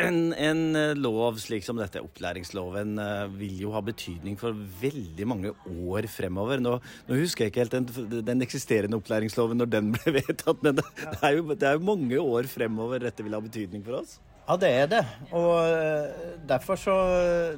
En, 0.00 0.32
en, 0.32 0.60
eh, 0.76 0.92
lov 0.98 1.38
slik 1.38 1.64
som 1.66 1.78
dette, 1.78 2.02
opplæringsloven, 2.02 2.96
eh, 2.98 3.24
vil 3.38 3.60
jo 3.62 3.72
ha 3.74 3.82
betydning 3.84 4.36
for 4.40 4.56
veldig 4.80 5.26
mange 5.30 5.52
år 5.70 6.08
fremover. 6.10 6.62
Nå, 6.62 6.76
nå 7.08 7.18
husker 7.20 7.46
jeg 7.46 7.52
ikke 7.52 7.62
helt 7.62 7.76
den, 7.76 8.22
den, 8.26 8.42
eksisterende 8.42 8.98
opplæringsloven 8.98 9.60
når 9.62 9.70
den 9.70 9.92
ble 9.94 10.14
vedtatt, 10.18 10.62
men 10.66 10.80
det, 10.80 10.86
det, 10.98 11.18
er 11.22 11.36
jo, 11.38 11.46
det 11.54 11.68
er 11.68 11.78
jo 11.78 11.90
mange 11.92 12.20
år 12.20 12.50
fremover 12.50 13.06
dette 13.06 13.26
vil 13.26 13.38
ha 13.38 13.42
betydning 13.44 13.84
for 13.86 14.00
oss? 14.02 14.18
Ja, 14.44 14.58
det 14.60 14.70
er 14.76 14.90
det. 14.90 15.04
Og 15.32 15.52
eh, 15.62 16.34
derfor 16.48 16.80
så, 16.80 16.96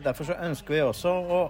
derfor 0.05 0.29
så 0.29 0.37
ønsker 0.47 0.77
vi 0.77 0.85
også 0.85 1.17
å 1.17 1.41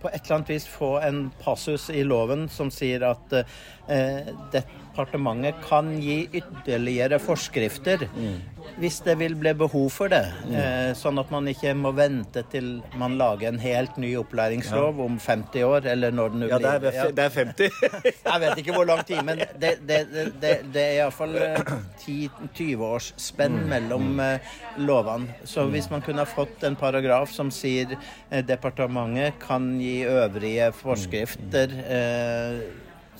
på 0.00 0.08
et 0.08 0.22
eller 0.24 0.38
annet 0.38 0.52
vis 0.54 0.66
få 0.68 0.94
en 1.04 1.26
passus 1.42 1.88
i 1.92 2.02
loven 2.06 2.46
som 2.52 2.70
sier 2.72 3.04
at 3.04 3.34
eh, 3.36 4.30
departementet 4.54 5.60
kan 5.66 5.92
gi 6.00 6.22
ytterligere 6.40 7.20
forskrifter 7.22 8.06
mm. 8.14 8.38
Hvis 8.78 9.00
det 9.06 9.16
vil 9.20 9.34
bli 9.38 9.52
behov 9.58 9.88
for 9.94 10.12
det. 10.12 10.22
Mm. 10.46 10.54
Eh, 10.60 10.90
sånn 10.98 11.18
at 11.22 11.30
man 11.32 11.48
ikke 11.50 11.72
må 11.78 11.92
vente 11.96 12.42
til 12.52 12.70
man 13.00 13.16
lager 13.20 13.50
en 13.50 13.60
helt 13.62 13.96
ny 14.00 14.12
opplæringslov 14.20 15.00
ja. 15.00 15.06
om 15.06 15.18
50 15.20 15.66
år, 15.66 15.88
eller 15.92 16.14
når 16.14 16.34
den 16.34 16.46
ja, 16.48 16.58
blir. 16.60 16.90
Ja, 16.94 17.06
det 17.14 17.26
er 17.26 17.34
50. 17.34 17.80
jeg 18.30 18.42
vet 18.44 18.62
ikke 18.62 18.76
hvor 18.76 18.88
lang 18.88 19.02
tid, 19.08 19.22
men 19.26 19.42
det, 19.60 19.74
det, 19.88 20.00
det, 20.42 20.54
det 20.72 20.84
er 20.84 20.98
iallfall 21.00 21.36
10-20 21.36 22.84
års 22.90 23.12
spenn 23.20 23.60
mm. 23.62 23.68
mellom 23.74 24.24
eh, 24.24 24.52
lovene. 24.80 25.40
Så 25.44 25.66
hvis 25.72 25.90
man 25.92 26.04
kunne 26.04 26.24
ha 26.24 26.28
fått 26.28 26.64
en 26.66 26.78
paragraf 26.78 27.32
som 27.34 27.52
sier 27.54 27.96
eh, 27.96 28.44
departementet 28.46 29.40
kan 29.42 29.72
gi 29.80 30.00
øvrige 30.08 30.70
forskrifter, 30.76 31.74
eh, 31.86 32.60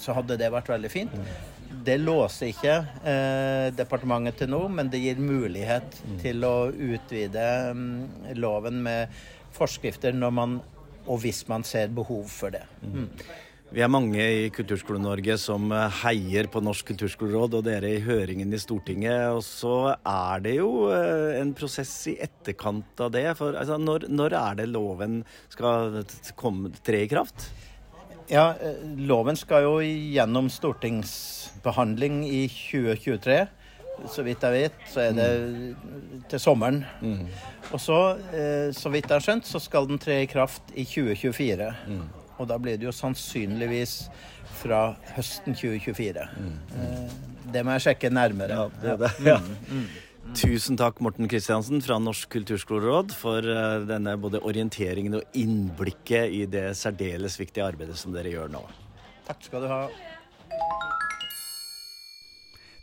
så 0.00 0.16
hadde 0.16 0.38
det 0.40 0.52
vært 0.52 0.70
veldig 0.72 0.90
fint. 0.92 1.16
Det 1.70 1.96
låser 2.00 2.50
ikke 2.50 2.74
eh, 3.06 3.68
departementet 3.76 4.42
til 4.42 4.50
noe, 4.50 4.66
men 4.72 4.90
det 4.90 5.00
gir 5.02 5.20
mulighet 5.22 6.00
mm. 6.02 6.16
til 6.22 6.42
å 6.46 6.56
utvide 6.70 7.46
um, 7.70 7.84
loven 8.34 8.82
med 8.84 9.14
forskrifter 9.54 10.16
når 10.16 10.34
man 10.34 10.58
og 11.10 11.22
hvis 11.22 11.44
man 11.48 11.64
ser 11.66 11.92
behov 11.94 12.26
for 12.30 12.52
det. 12.54 12.64
Mm. 12.82 13.08
Vi 13.70 13.82
er 13.84 13.90
mange 13.92 14.18
i 14.18 14.48
Kulturskole-Norge 14.50 15.36
som 15.38 15.70
eh, 15.70 16.00
heier 16.02 16.48
på 16.50 16.62
Norsk 16.62 16.88
kulturskoleråd 16.90 17.54
og 17.60 17.66
dere 17.68 17.92
i 17.94 18.02
høringen 18.02 18.50
i 18.50 18.58
Stortinget. 18.58 19.28
Og 19.30 19.44
så 19.46 19.94
er 19.94 20.42
det 20.42 20.56
jo 20.56 20.88
eh, 20.90 21.38
en 21.38 21.52
prosess 21.54 21.92
i 22.10 22.16
etterkant 22.18 23.04
av 23.06 23.12
det. 23.14 23.28
For 23.38 23.54
altså, 23.54 23.78
når, 23.78 24.08
når, 24.10 24.34
er 24.40 24.58
det 24.58 24.68
loven 24.72 25.20
skal 25.54 26.00
komme, 26.34 26.74
tre 26.82 27.04
i 27.06 27.10
kraft? 27.10 27.46
Ja, 28.30 28.52
loven 28.98 29.38
skal 29.38 29.64
jo 29.66 29.78
gjennom 29.82 30.50
stortings 30.54 31.14
behandling 31.64 32.22
i 32.28 32.44
2023. 32.48 33.40
Så 34.08 34.24
vidt 34.24 34.44
jeg 34.46 34.54
vet, 34.54 34.76
så 34.88 35.02
er 35.04 35.16
det 35.16 35.30
til 36.30 36.40
sommeren. 36.40 36.82
Mm. 37.02 37.26
Og 37.70 37.80
så, 37.82 37.98
eh, 38.32 38.70
så 38.72 38.92
vidt 38.92 39.10
jeg 39.10 39.18
har 39.18 39.24
skjønt, 39.24 39.48
så 39.48 39.60
skal 39.60 39.88
den 39.88 40.00
tre 40.00 40.22
i 40.22 40.28
kraft 40.30 40.72
i 40.72 40.86
2024. 40.88 41.68
Mm. 41.86 42.06
Og 42.40 42.48
da 42.48 42.56
blir 42.56 42.78
det 42.80 42.88
jo 42.88 42.94
sannsynligvis 42.96 44.08
fra 44.62 44.94
høsten 45.16 45.56
2024. 45.56 46.28
Mm. 46.36 46.54
Eh, 46.80 47.18
det 47.52 47.64
må 47.66 47.76
jeg 47.76 47.90
sjekke 47.90 48.12
nærmere. 48.12 48.56
Ja, 48.56 48.70
det 48.80 48.94
er 48.94 49.02
det. 49.04 49.12
Ja. 49.26 49.36
Mm. 49.68 49.82
Mm. 49.82 49.90
Tusen 50.36 50.76
takk, 50.78 51.00
Morten 51.02 51.28
Kristiansen 51.28 51.80
fra 51.82 51.96
Norsk 51.98 52.30
kulturskoleråd, 52.30 53.14
for 53.18 53.44
eh, 53.44 53.86
denne 53.88 54.14
både 54.20 54.42
orienteringen 54.46 55.18
og 55.18 55.36
innblikket 55.36 56.36
i 56.36 56.44
det 56.50 56.68
særdeles 56.78 57.38
viktige 57.40 57.66
arbeidet 57.66 57.98
som 57.98 58.14
dere 58.14 58.32
gjør 58.32 58.52
nå. 58.52 58.62
Takk 59.26 59.48
skal 59.48 59.66
du 59.66 59.70
ha. 59.72 59.82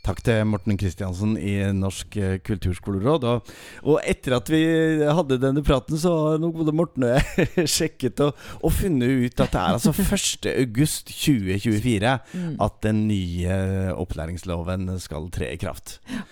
Takk 0.08 0.22
til 0.24 0.40
Morten 0.48 0.72
Kristiansen 0.80 1.34
i 1.36 1.58
Norsk 1.76 2.16
eh, 2.16 2.38
kulturskoleråd. 2.40 3.24
Og, 3.28 3.44
og, 3.84 4.00
etter 4.08 4.32
at 4.38 4.48
vi 4.48 4.62
hadde 5.04 5.36
denne 5.42 5.60
praten, 5.66 5.98
så 6.00 6.08
har 6.16 6.38
nok 6.40 6.54
både 6.62 6.72
Morten 6.76 7.04
og 7.04 7.10
jeg 7.12 7.20
sjekket 7.76 8.20
og, 8.24 8.32
og, 8.62 8.72
funnet 8.72 9.08
ut 9.26 9.40
at 9.44 9.52
det 9.52 9.60
er 9.60 9.72
altså 9.76 9.92
1.8.2024 9.92 12.16
mm. 12.32 12.56
at 12.64 12.74
den 12.86 12.98
nye 13.10 13.52
opplæringsloven 13.98 14.98
skal 15.02 15.30
tre 15.34 15.52
i 15.52 15.58
kraft. 15.60 16.00
Ja. 16.08 16.22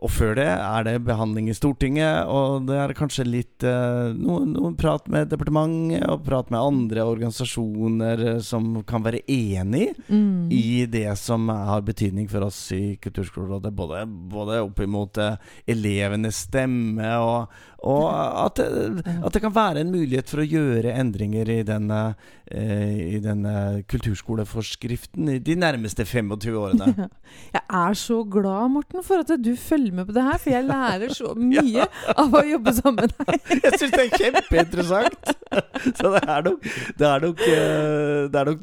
Og 0.00 0.08
før 0.08 0.32
det 0.38 0.46
er 0.48 0.84
det 0.86 0.94
behandling 1.04 1.50
i 1.52 1.56
Stortinget, 1.56 2.28
og 2.32 2.64
det 2.70 2.76
er 2.80 2.94
kanskje 2.96 3.26
litt 3.28 3.64
eh, 3.68 4.14
noen, 4.16 4.54
noen, 4.54 4.76
prat 4.80 5.04
med 5.12 5.28
departementet 5.28 6.06
og 6.08 6.22
prat 6.24 6.48
med 6.52 6.60
andre 6.60 7.04
organisasjoner 7.04 8.24
eh, 8.30 8.38
som 8.44 8.78
kan 8.88 9.04
være 9.04 9.20
enig 9.28 9.90
mm. 10.08 10.48
i 10.56 10.86
det 10.88 11.10
som 11.20 11.50
har 11.52 11.84
betydning 11.84 12.30
for 12.32 12.48
oss 12.48 12.62
i 12.72 12.96
Kulturskolerådet. 13.02 13.74
Både, 13.76 14.06
både 14.08 14.62
opp 14.64 14.80
imot 14.80 15.20
eh, 15.20 15.36
elevenes 15.68 16.46
stemme 16.46 17.12
og, 17.20 17.52
og 17.84 18.06
at 18.46 18.56
det, 18.60 19.04
at 19.20 19.36
det, 19.36 19.42
kan 19.44 19.54
være 19.56 19.84
en 19.84 19.92
mulighet 19.92 20.32
for 20.32 20.40
å 20.40 20.48
gjøre 20.48 20.96
endringer 20.96 21.48
i 21.52 21.60
denne, 21.66 22.00
eh, 22.48 23.16
i 23.18 23.20
denne 23.20 23.82
kulturskoleforskriften 23.90 25.34
i 25.36 25.38
de 25.44 25.60
nærmeste 25.60 26.08
25 26.08 26.56
årene. 26.56 27.10
Jeg 27.54 27.59
er 27.70 27.96
så 27.98 28.20
glad, 28.24 28.70
Morten, 28.74 29.04
for 29.06 29.22
at 29.22 29.32
du 29.44 29.52
følger 29.56 29.94
med 29.94 30.08
på 30.08 30.14
det 30.16 30.24
her, 30.26 30.38
for 30.42 30.54
jeg 30.54 30.66
lærer 30.68 31.14
så 31.14 31.34
mye 31.52 31.86
av 32.14 32.34
å 32.34 32.42
jobbe 32.46 32.74
sammen 32.76 33.06
med 33.06 33.14
deg. 33.18 33.52
jeg 33.66 33.80
syns 33.80 33.94
det 33.94 34.02
er 34.06 34.24
kjempeinteressant. 34.24 35.32
Så 35.98 36.10
det 36.14 36.20
er 36.22 36.44
nok 36.46 36.66
det, 36.98 37.06
er 37.08 37.22
nok, 37.24 37.40
eh, 37.42 38.18
det, 38.30 38.40
er 38.40 38.50
nok 38.50 38.60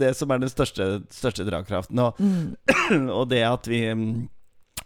det 0.00 0.12
som 0.16 0.30
er 0.32 0.40
den 0.40 0.52
største, 0.52 0.86
største 1.12 1.44
dragkraften. 1.44 1.98
Og, 2.00 2.20
mm. 2.22 3.10
og 3.18 3.26
det 3.28 3.42
at 3.44 3.68
vi 3.68 3.82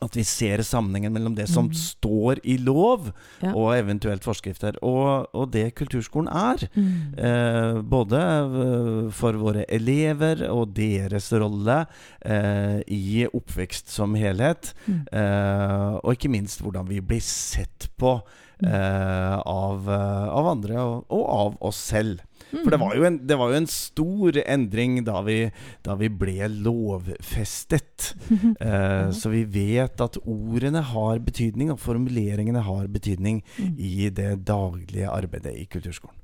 at 0.03 0.17
vi 0.17 0.25
ser 0.27 0.63
sammenhengen 0.67 1.15
mellom 1.15 1.37
det 1.37 1.49
som 1.51 1.71
mm. 1.71 1.77
står 1.79 2.41
i 2.45 2.57
lov, 2.61 3.11
ja. 3.41 3.53
og 3.53 3.73
eventuelt 3.77 4.25
forskrifter, 4.27 4.79
og, 4.85 5.29
og 5.37 5.51
det 5.55 5.71
kulturskolen 5.79 6.29
er. 6.29 6.67
Mm. 6.77 6.93
Eh, 7.17 7.81
både 7.97 8.23
eh, 8.23 9.03
for 9.17 9.39
våre 9.41 9.67
elever 9.73 10.47
og 10.51 10.75
deres 10.77 11.31
rolle 11.37 11.83
eh, 12.21 12.81
i 12.93 13.27
oppvekst 13.27 13.93
som 13.93 14.17
helhet, 14.19 14.73
mm. 14.87 15.03
eh, 15.13 15.93
og 16.03 16.17
ikke 16.17 16.33
minst 16.33 16.65
hvordan 16.65 16.89
vi 16.91 17.01
blir 17.05 17.25
sett 17.25 17.89
på 17.97 18.19
mm. 18.19 18.71
eh, 18.71 19.37
av, 19.41 19.91
eh, 19.91 20.27
av, 20.41 20.53
andre 20.57 20.81
og, 20.83 21.05
og 21.09 21.29
av 21.41 21.61
oss 21.71 21.81
selv. 21.93 22.25
For 22.51 22.71
det 22.71 22.79
var, 22.81 22.95
en, 23.09 23.19
det 23.27 23.39
var, 23.39 23.51
jo 23.51 23.61
en, 23.61 23.71
stor 23.71 24.39
endring 24.45 25.01
da 25.07 25.21
vi, 25.27 25.39
da 25.87 25.97
vi 25.99 26.11
ble 26.13 26.49
lovfestet. 26.53 28.13
eh, 28.67 29.09
så 29.11 29.33
vi 29.33 29.43
vet 29.51 30.03
at 30.03 30.21
ordene 30.23 30.85
har 30.93 31.25
betydning, 31.27 31.73
og 31.75 31.83
formuleringene 31.83 32.63
har 32.67 32.87
betydning 32.93 33.43
mm. 33.57 33.75
i 33.77 34.11
det 34.15 34.33
daglige 34.47 35.11
arbeidet 35.11 35.57
i 35.57 35.67
kulturskolen. 35.71 36.17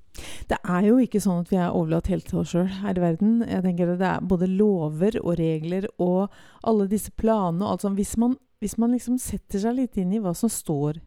Det 0.50 0.58
er 0.68 0.86
jo 0.86 0.98
ikke 1.00 1.22
sånn 1.24 1.40
at 1.42 1.52
vi 1.52 1.58
er 1.58 1.72
overlatt 1.72 2.10
helt 2.12 2.26
til 2.28 2.42
oss 2.42 2.52
sjøl 2.52 2.68
her 2.82 2.98
i 2.98 3.02
verden. 3.02 3.38
Jeg 3.48 3.64
tenker 3.64 3.94
at 3.94 4.02
Det 4.02 4.10
er 4.10 4.26
både 4.28 4.48
lover 4.50 5.16
og 5.22 5.38
regler 5.40 5.88
og 5.96 6.34
alle 6.68 6.88
disse 6.90 7.12
planene. 7.16 7.64
Altså 7.64 7.92
hvis 7.96 8.16
man, 8.20 8.36
hvis 8.60 8.76
man 8.78 8.92
liksom 8.92 9.16
setter 9.22 9.62
seg 9.62 9.78
litt 9.78 9.96
inn 10.00 10.12
i 10.12 10.20
hva 10.22 10.34
som 10.36 10.52
står 10.52 11.00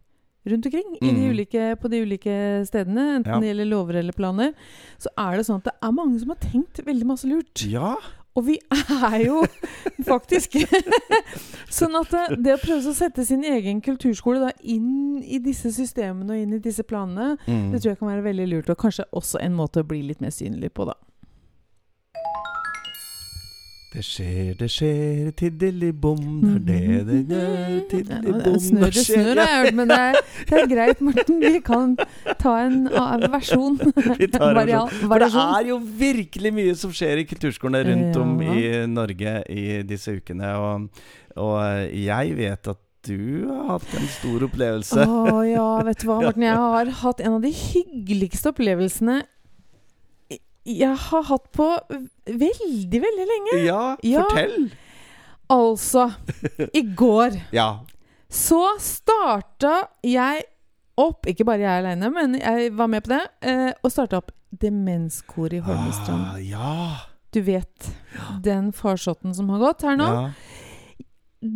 rundt 0.46 0.68
omkring 0.70 0.98
mm. 1.02 1.16
de 1.16 1.30
ulike, 1.34 1.64
på 1.82 1.92
de 1.92 2.02
ulike 2.06 2.36
stedene, 2.68 3.08
enten 3.20 3.34
ja. 3.34 3.40
det 3.42 3.50
gjelder 3.52 3.72
lover 3.72 4.02
eller 4.02 4.16
planer, 4.18 4.54
så 5.02 5.12
er 5.18 5.40
det 5.40 5.48
sånn 5.48 5.64
at 5.64 5.72
det 5.72 5.76
er 5.82 5.98
mange 5.98 6.22
som 6.22 6.34
har 6.34 6.40
tenkt 6.44 6.84
veldig 6.86 7.10
masse 7.10 7.30
lurt. 7.30 7.66
Ja. 7.70 7.96
Og 8.36 8.44
vi 8.50 8.58
er 8.74 9.18
jo 9.24 9.44
faktisk 10.12 10.58
Sånn 11.76 11.96
at 11.98 12.12
det, 12.12 12.24
det 12.44 12.54
å 12.56 12.60
prøve 12.62 12.92
å 12.92 12.96
sette 12.96 13.24
sin 13.28 13.44
egen 13.48 13.82
kulturskole 13.84 14.42
da 14.44 14.52
inn 14.62 15.24
i 15.24 15.40
disse 15.44 15.72
systemene 15.76 16.36
og 16.36 16.44
inn 16.44 16.56
i 16.56 16.62
disse 16.64 16.86
planene, 16.88 17.36
Mm. 17.46 17.72
det 17.72 17.82
tror 17.82 17.92
jeg 17.92 18.00
kan 18.00 18.10
være 18.10 18.24
veldig 18.26 18.46
lurt, 18.50 18.70
og 18.70 18.78
kanskje 18.80 19.06
også 19.16 19.40
en 19.42 19.56
måte 19.58 19.82
å 19.82 19.88
bli 19.88 20.02
litt 20.06 20.22
mer 20.24 20.32
synlig 20.34 20.72
på, 20.76 20.86
da. 20.88 20.96
Det 23.96 24.02
skjer, 24.04 24.56
det 24.60 24.68
skjer, 24.68 25.28
tiddeli-bom, 25.40 26.24
det 26.68 26.80
er 26.84 27.04
det 27.08 27.20
det 27.30 27.44
tiddeli-bom 27.94 28.58
det 28.58 28.64
snør, 28.66 29.30
det 29.38 29.46
hørt, 29.48 29.70
men 29.78 29.88
det 29.88 30.00
er, 30.10 30.18
det 30.50 30.58
er 30.60 30.66
greit, 30.68 31.04
Morten. 31.06 31.38
Vi 31.40 31.62
kan 31.64 31.94
ta 32.42 32.58
en 32.66 32.90
versjon. 33.32 33.78
Vi 34.20 34.28
tar 34.34 34.50
en 34.52 34.60
versjon. 34.60 35.06
For 35.06 35.24
det 35.24 35.30
er 35.46 35.70
jo 35.70 35.78
virkelig 36.02 36.52
mye 36.58 36.74
som 36.76 36.92
skjer 36.96 37.22
i 37.24 37.28
kulturskolene 37.30 37.86
rundt 37.88 38.20
om 38.20 38.34
i 38.44 38.66
Norge 38.92 39.38
i 39.48 39.64
disse 39.88 40.18
ukene. 40.18 40.50
Og, 40.60 41.06
og 41.40 41.56
jeg 41.96 42.36
vet 42.36 42.72
at 42.76 42.82
du 43.08 43.46
har 43.48 43.78
hatt 43.78 43.96
en 43.96 44.12
stor 44.12 44.44
opplevelse. 44.50 45.08
Å 45.08 45.40
ja, 45.48 45.70
vet 45.88 46.04
du 46.04 46.10
hva, 46.10 46.20
Morten. 46.20 46.44
Jeg 46.50 46.60
har 46.66 46.92
hatt 47.06 47.24
en 47.24 47.38
av 47.38 47.48
de 47.48 47.54
hyggeligste 47.56 48.52
opplevelsene 48.52 49.22
jeg 50.66 50.96
har 50.98 51.24
hatt 51.30 51.52
på 51.54 51.68
veldig, 52.26 53.02
veldig 53.04 53.28
lenge. 53.32 53.58
Ja, 53.66 53.96
Ja. 54.04 54.24
fortell! 54.30 54.72
Altså, 55.54 56.08
i 56.74 56.82
går 56.98 57.36
Ja. 57.54 57.68
så 58.30 58.64
starta 58.82 59.76
jeg 60.02 60.42
opp 60.98 61.28
Ikke 61.28 61.44
bare 61.46 61.60
jeg 61.60 61.84
aleine, 61.84 62.10
men 62.10 62.38
jeg 62.40 62.72
var 62.74 62.88
med 62.88 63.04
på 63.04 63.12
det. 63.12 63.22
Eh, 63.44 63.72
og 63.84 63.92
starta 63.92 64.18
opp 64.22 64.32
Demenskoret 64.56 65.58
i 65.58 65.60
Holmestrand. 65.60 66.24
Ah, 66.32 66.38
ja. 66.40 66.76
Du 67.36 67.42
vet 67.44 67.90
den 68.42 68.70
farsotten 68.74 69.34
som 69.36 69.50
har 69.52 69.60
gått 69.60 69.84
her 69.84 69.98
nå? 70.00 70.06
ja. 70.08 70.30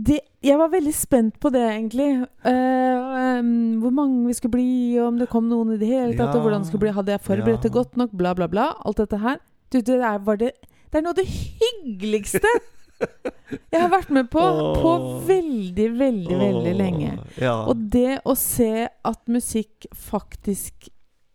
Det, 0.05 0.19
jeg 0.43 0.57
var 0.59 0.69
veldig 0.71 0.93
spent 0.93 1.39
på 1.41 1.49
det, 1.51 1.61
egentlig. 1.71 2.07
Uh, 2.45 3.39
um, 3.39 3.51
hvor 3.81 3.91
mange 3.95 4.27
vi 4.27 4.33
skulle 4.37 4.51
bli, 4.55 4.97
og 4.99 5.07
om 5.13 5.19
det 5.19 5.29
kom 5.31 5.47
noen 5.49 5.73
i 5.75 5.77
det 5.81 5.87
hele 5.91 6.13
tatt. 6.17 6.29
Ja. 6.33 6.35
Og 6.37 6.41
hvordan 6.45 6.61
det 6.65 6.67
skulle 6.71 6.85
bli, 6.85 6.93
Hadde 6.95 7.11
jeg 7.15 7.21
forberedt 7.25 7.63
det 7.63 7.71
Ja. 7.71 7.77
godt 7.79 7.97
nok? 7.97 8.11
Bla, 8.11 8.33
bla, 8.37 8.47
bla. 8.47 8.67
Alt 8.85 8.97
dette 9.01 9.17
her. 9.23 9.39
Du, 9.71 9.79
det, 9.81 9.95
er, 10.01 10.19
var 10.19 10.37
det, 10.41 10.51
det 10.91 10.97
er 10.99 11.01
noe 11.05 11.13
av 11.13 11.19
det 11.19 11.27
hyggeligste 11.29 12.41
jeg 13.71 13.79
har 13.79 13.89
vært 13.93 14.09
med 14.11 14.27
på 14.33 14.41
på 14.81 14.93
veldig, 15.27 15.85
veldig, 15.95 15.99
veldig, 15.99 16.39
veldig 16.41 16.73
lenge. 16.75 17.11
Ja. 17.39 17.53
Og 17.69 17.85
det 17.93 18.17
å 18.27 18.33
se 18.35 18.87
at 18.89 19.21
musikk 19.31 19.87
faktisk 19.95 20.89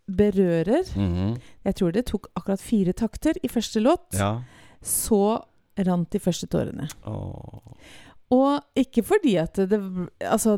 berører 0.04 0.84
Mhm. 0.98 1.38
Jeg 1.64 1.74
tror 1.78 1.92
det 1.92 2.06
tok 2.10 2.26
akkurat 2.36 2.60
fire 2.60 2.92
takter 2.92 3.32
i 3.42 3.48
første 3.48 3.80
låt. 3.80 4.12
ja. 4.18 4.42
Så 4.82 5.40
rant 5.78 6.10
de 6.12 6.18
første 6.20 6.46
tårene. 6.46 6.90
Åh. 7.06 7.72
Og 8.32 8.60
ikke 8.78 9.02
fordi 9.04 9.36
at 9.36 9.58
det 9.68 9.80
Altså, 10.20 10.56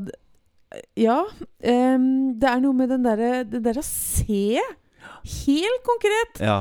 ja. 0.96 1.22
Um, 1.62 2.36
det 2.38 2.48
er 2.50 2.60
noe 2.62 2.76
med 2.76 2.90
den 2.92 3.06
derre 3.06 3.44
Det 3.48 3.62
der 3.64 3.80
å 3.80 3.84
se 3.86 4.60
helt 5.26 5.82
konkret 5.86 6.40
Ja. 6.42 6.58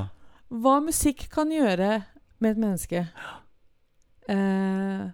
hva 0.49 0.79
musikk 0.81 1.27
kan 1.33 1.51
gjøre 1.53 2.03
med 2.39 2.51
et 2.51 2.61
menneske. 2.61 3.05
Uh, 4.29 5.11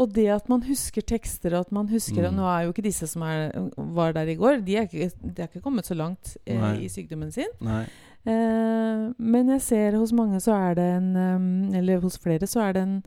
og 0.00 0.10
det 0.14 0.26
at 0.34 0.48
man 0.50 0.64
husker 0.66 1.04
tekster, 1.06 1.54
og 1.54 1.66
at 1.66 1.72
man 1.72 1.88
husker 1.88 2.30
Mm. 2.30 2.34
Nå 2.36 2.46
er 2.48 2.62
jo 2.64 2.72
ikke 2.72 2.82
disse 2.82 3.06
som 3.06 3.22
er, 3.22 3.52
var 3.76 4.12
der 4.12 4.26
i 4.26 4.34
går, 4.34 4.64
de 4.64 4.76
er 4.76 4.88
ikke, 4.88 5.10
de 5.22 5.42
er 5.42 5.46
ikke 5.46 5.62
kommet 5.62 5.86
så 5.86 5.94
langt 5.94 6.36
eh, 6.46 6.82
i 6.82 6.88
sykdommen 6.88 7.30
sin. 7.32 7.50
Eh, 7.62 9.12
men 9.18 9.48
jeg 9.48 9.62
ser 9.62 9.96
hos 9.96 10.12
mange 10.12 10.40
så 10.40 10.52
er 10.56 10.74
det 10.74 10.96
en 10.96 11.16
um, 11.16 11.74
Eller 11.74 12.00
hos 12.00 12.18
flere 12.18 12.46
så 12.46 12.60
er 12.60 12.72
det 12.72 12.82
en, 12.82 13.02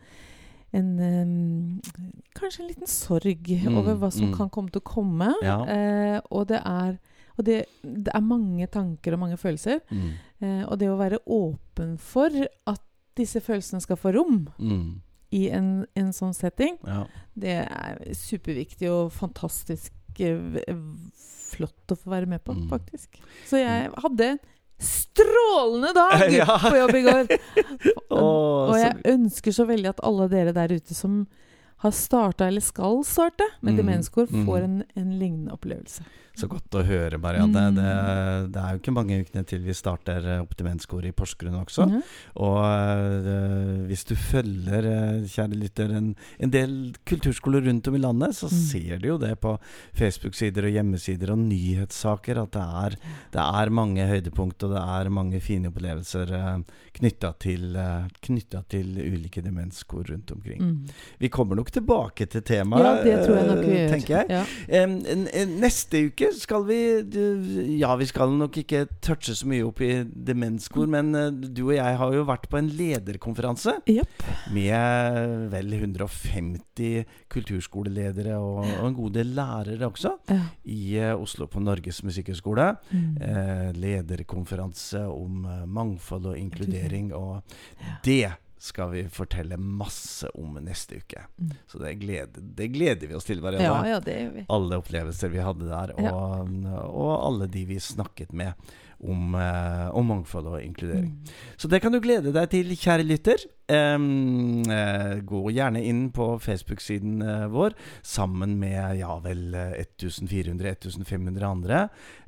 en 0.74 1.00
um, 1.00 1.82
Kanskje 2.36 2.62
en 2.64 2.68
liten 2.68 2.88
sorg 2.88 3.48
Mm, 3.48 3.78
over 3.78 3.96
hva 3.96 4.10
som 4.12 4.28
mm. 4.30 4.34
kan 4.38 4.50
komme 4.50 4.70
til 4.70 4.82
å 4.82 4.88
komme. 4.88 5.30
Ja. 5.42 5.60
Eh, 5.66 6.20
og 6.32 6.48
det 6.48 6.60
er 6.66 6.98
og 7.38 7.46
det, 7.46 7.66
det 7.84 8.10
er 8.16 8.24
mange 8.26 8.66
tanker 8.68 9.14
og 9.14 9.20
mange 9.20 9.38
følelser. 9.38 9.80
Mm. 9.92 10.08
Eh, 10.42 10.64
og 10.66 10.80
det 10.80 10.88
å 10.90 10.98
være 10.98 11.20
åpen 11.30 11.98
for 12.02 12.34
at 12.66 12.82
disse 13.16 13.38
følelsene 13.42 13.82
skal 13.82 13.96
få 13.98 14.12
rom 14.16 14.48
Mm. 14.58 15.02
i 15.32 15.44
en, 15.54 15.86
en 15.96 16.10
sånn 16.14 16.34
setting, 16.34 16.78
Ja. 16.86 17.06
det 17.36 17.54
er 17.70 18.02
superviktig 18.14 18.90
og 18.90 19.12
fantastisk 19.12 19.94
eh, 20.20 20.74
flott 21.54 21.94
å 21.94 21.96
få 21.96 22.10
være 22.10 22.26
med 22.26 22.44
på, 22.44 22.54
Mm. 22.58 22.70
faktisk. 22.70 23.20
Så 23.46 23.58
jeg 23.62 23.92
hadde 24.02 24.26
en 24.32 24.40
strålende 24.80 25.94
dag 25.94 26.32
Ja. 26.40 26.60
på 26.70 26.76
jobb 26.78 26.96
i 26.96 27.02
går. 27.02 27.28
Åh, 28.10 28.20
og 28.70 28.74
så- 28.76 28.80
jeg 28.84 29.02
ønsker 29.14 29.52
så 29.56 29.66
veldig 29.70 29.90
at 29.90 30.04
alle 30.04 30.28
dere 30.32 30.54
der 30.56 30.74
ute 30.76 30.94
som 30.98 31.26
har 31.84 31.92
starta 31.94 32.48
eller 32.48 32.62
skal 32.66 33.04
starte 33.06 33.46
med 33.62 33.74
Mm, 33.74 33.78
demenskor, 33.78 34.26
mm. 34.32 34.46
får 34.48 34.64
en, 34.66 34.84
en 34.96 35.12
lignende 35.20 35.54
opplevelse. 35.54 36.02
Så 36.38 36.46
godt 36.52 36.76
å 36.78 36.84
høre, 36.86 37.18
Marianne. 37.18 37.64
Mm. 37.72 37.78
Det, 37.80 38.52
det 38.54 38.62
er 38.62 38.76
jo 38.76 38.82
ikke 38.84 38.94
mange 38.94 39.16
ukene 39.24 39.42
til 39.50 39.64
vi 39.66 39.74
starter 39.74 40.28
eh, 40.36 40.64
menskoret 40.68 41.10
i 41.10 41.16
Porsgrunn 41.18 41.56
også. 41.64 41.88
Mm. 41.90 42.02
Og 42.46 42.58
uh, 42.62 43.86
hvis 43.90 44.04
du 44.10 44.14
følger, 44.20 44.86
eh, 44.92 45.26
kjære 45.34 45.58
lytter, 45.58 45.94
en, 45.98 46.12
en 46.44 46.54
del 46.54 46.76
kulturskoler 47.10 47.66
rundt 47.66 47.88
om 47.90 47.98
i 47.98 48.04
landet, 48.04 48.36
så 48.38 48.48
Mm. 48.48 48.60
ser 48.70 49.00
du 49.02 49.08
jo 49.10 49.18
det 49.20 49.34
på 49.44 49.58
Facebook-sider 49.98 50.66
og 50.70 50.72
hjemmesider 50.78 51.32
og 51.34 51.40
nyhetssaker 51.42 52.40
at 52.42 52.52
det 52.56 52.64
er, 52.84 52.96
det 53.34 53.44
er 53.44 53.72
mange 53.76 54.06
høydepunkt 54.08 54.64
og 54.64 54.72
det 54.76 54.84
er 54.84 55.10
mange 55.14 55.42
fine 55.44 55.68
opplevelser 55.72 56.32
uh, 56.38 56.62
knytta 56.98 57.34
til, 57.44 57.76
uh, 57.76 58.08
til 58.72 58.94
ulike 59.04 59.42
demenskor 59.46 60.06
rundt 60.12 60.32
omkring. 60.32 60.62
Mm. 60.62 60.94
Vi 61.20 61.30
kommer 61.34 61.56
nok 61.60 61.72
tilbake 61.76 62.26
til 62.32 62.42
temaet, 62.48 62.86
ja, 62.86 63.18
det 63.18 63.26
tror 63.26 63.38
jeg 63.42 63.48
nok 63.52 63.64
vi 63.66 63.76
gjør. 63.76 63.92
tenker 63.96 64.16
jeg. 64.16 64.26
Ja. 64.38 64.86
N- 64.88 65.58
neste 65.62 66.06
uke 66.08 66.27
skal 66.36 66.66
vi 66.68 66.78
Ja, 67.80 67.96
vi 68.00 68.08
skal 68.10 68.34
nok 68.38 68.58
ikke 68.62 68.86
touche 69.04 69.36
så 69.38 69.48
mye 69.50 69.66
opp 69.68 69.82
i 69.86 69.92
demenskor, 70.06 70.88
men 70.92 71.14
eh, 71.16 71.30
du 71.32 71.64
og 71.70 71.76
jeg 71.78 71.98
har 72.02 72.16
jo 72.16 72.26
vært 72.28 72.48
på 72.52 72.60
en 72.60 72.70
lederkonferanse 72.70 73.78
yep. 73.90 74.24
med 74.56 75.48
vel 75.54 75.74
150 75.80 77.06
kulturskoleledere 77.34 78.38
og, 78.40 78.64
og 78.66 78.88
en 78.90 78.98
god 78.98 79.18
del 79.20 79.34
lærere 79.38 79.90
også 79.90 80.16
Ja. 80.32 80.42
i 80.66 80.98
eh, 81.02 81.14
Oslo 81.16 81.48
på 81.52 81.62
Norges 81.64 82.04
musikkhøgskole. 82.08 82.72
Mm. 82.92 83.06
Eh, 83.22 83.70
lederkonferanse 83.78 85.06
om 85.12 85.46
eh, 85.46 85.64
mangfold 85.66 86.34
og 86.34 86.38
inkludering, 86.40 87.14
og 87.16 87.44
det 88.06 88.26
skal 88.58 88.90
vi 88.92 89.04
fortelle 89.14 89.58
masse 89.58 90.30
om 90.34 90.58
neste 90.64 90.98
uke. 91.04 91.28
Mm. 91.38 91.54
Så 91.70 91.82
det 91.82 91.94
gleder, 92.02 92.42
det 92.58 92.68
gleder 92.74 93.08
vi 93.08 93.18
oss 93.18 93.28
til, 93.28 93.42
Marianne 93.44 93.68
ja, 93.68 93.78
ja, 93.96 94.00
det 94.04 94.18
gjør 94.22 94.34
vi. 94.34 94.46
alle 94.58 94.80
opplevelser 94.82 95.34
vi 95.34 95.44
hadde 95.46 95.70
der, 95.70 95.94
og, 96.02 96.52
og 96.88 97.12
alle 97.16 97.50
de 97.54 97.66
vi 97.70 97.80
snakket 97.84 98.34
med 98.34 98.58
om, 99.04 99.36
eh, 99.36 99.88
om 99.94 100.08
mangfold 100.10 100.48
og 100.50 100.64
inkludering. 100.64 101.12
Mm. 101.12 101.36
Så 101.58 101.70
det 101.70 101.82
kan 101.84 101.94
du 101.94 102.00
glede 102.02 102.34
deg 102.34 102.50
til, 102.50 102.74
kjære 102.74 103.06
lytter. 103.06 103.46
Um, 103.68 104.64
uh, 104.64 105.20
gå 105.28 105.42
gjerne 105.52 105.82
inn 105.84 106.06
på 106.16 106.38
Facebook-siden 106.40 107.18
uh, 107.20 107.50
vår 107.52 107.74
sammen 108.00 108.54
med 108.62 108.96
ja 109.02 109.18
vel 109.20 109.58
eh, 109.60 109.82
1400-1500 110.00 111.44
andre. 111.44 111.82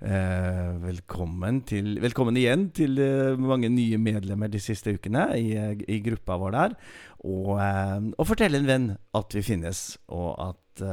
Uh, 0.04 0.76
velkommen, 0.84 1.62
til, 1.64 1.96
velkommen 2.04 2.36
igjen 2.36 2.68
til 2.76 3.00
mange 3.40 3.72
nye 3.72 3.98
medlemmer 4.02 4.52
de 4.52 4.60
siste 4.60 4.98
ukene 4.98 5.30
i, 5.40 5.54
i 5.88 6.02
gruppa 6.04 6.36
vår 6.42 6.58
der. 6.58 6.76
Og, 7.24 7.56
og 7.60 8.28
fortell 8.28 8.56
en 8.56 8.68
venn 8.68 8.92
at 9.16 9.34
vi 9.36 9.42
finnes, 9.44 9.98
og 10.08 10.36
at 10.40 10.84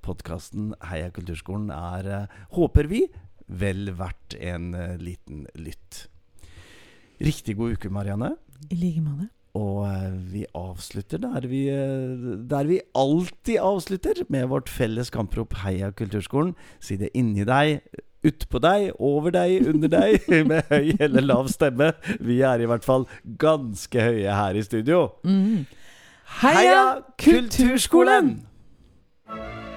podkasten 0.00 0.70
Heia 0.88 1.10
kulturskolen 1.12 1.68
er, 1.74 2.28
håper 2.56 2.88
vi, 2.88 3.02
vel 3.48 3.90
verdt 3.98 4.36
en 4.40 4.74
eh, 4.76 4.94
liten 5.00 5.46
lytt. 5.56 6.06
Riktig 7.20 7.56
god 7.58 7.78
uke, 7.78 7.90
Marianne. 7.90 8.36
I 8.70 8.78
like 8.78 9.02
måte. 9.02 9.28
Og 9.58 9.86
eh, 9.88 10.18
vi 10.32 10.44
avslutter 10.54 11.20
der 11.22 11.46
vi, 11.48 11.64
eh, 11.72 12.36
der 12.50 12.68
vi 12.68 12.80
alltid 12.94 13.58
avslutter, 13.58 14.24
med 14.28 14.48
vårt 14.48 14.68
felles 14.68 15.10
kamprop 15.10 15.54
'Heia 15.54 15.90
kulturskolen'. 15.90 16.54
Si 16.80 16.96
det 16.96 17.10
inni 17.14 17.44
deg, 17.44 17.80
utpå 18.22 18.58
deg, 18.58 18.92
over 18.98 19.30
deg, 19.30 19.66
under 19.68 19.88
deg, 19.88 20.28
med 20.50 20.62
høy 20.70 20.94
eller 21.00 21.24
lav 21.24 21.48
stemme. 21.48 21.92
Vi 22.20 22.40
er 22.40 22.60
i 22.60 22.68
hvert 22.68 22.84
fall 22.84 23.08
ganske 23.38 24.00
høye 24.00 24.34
her 24.34 24.54
i 24.54 24.62
studio. 24.62 25.08
Mm. 25.24 25.66
Heia 26.42 27.00
Kulturskolen! 27.16 28.28
Heia 28.28 28.36
Kulturskolen! 29.32 29.67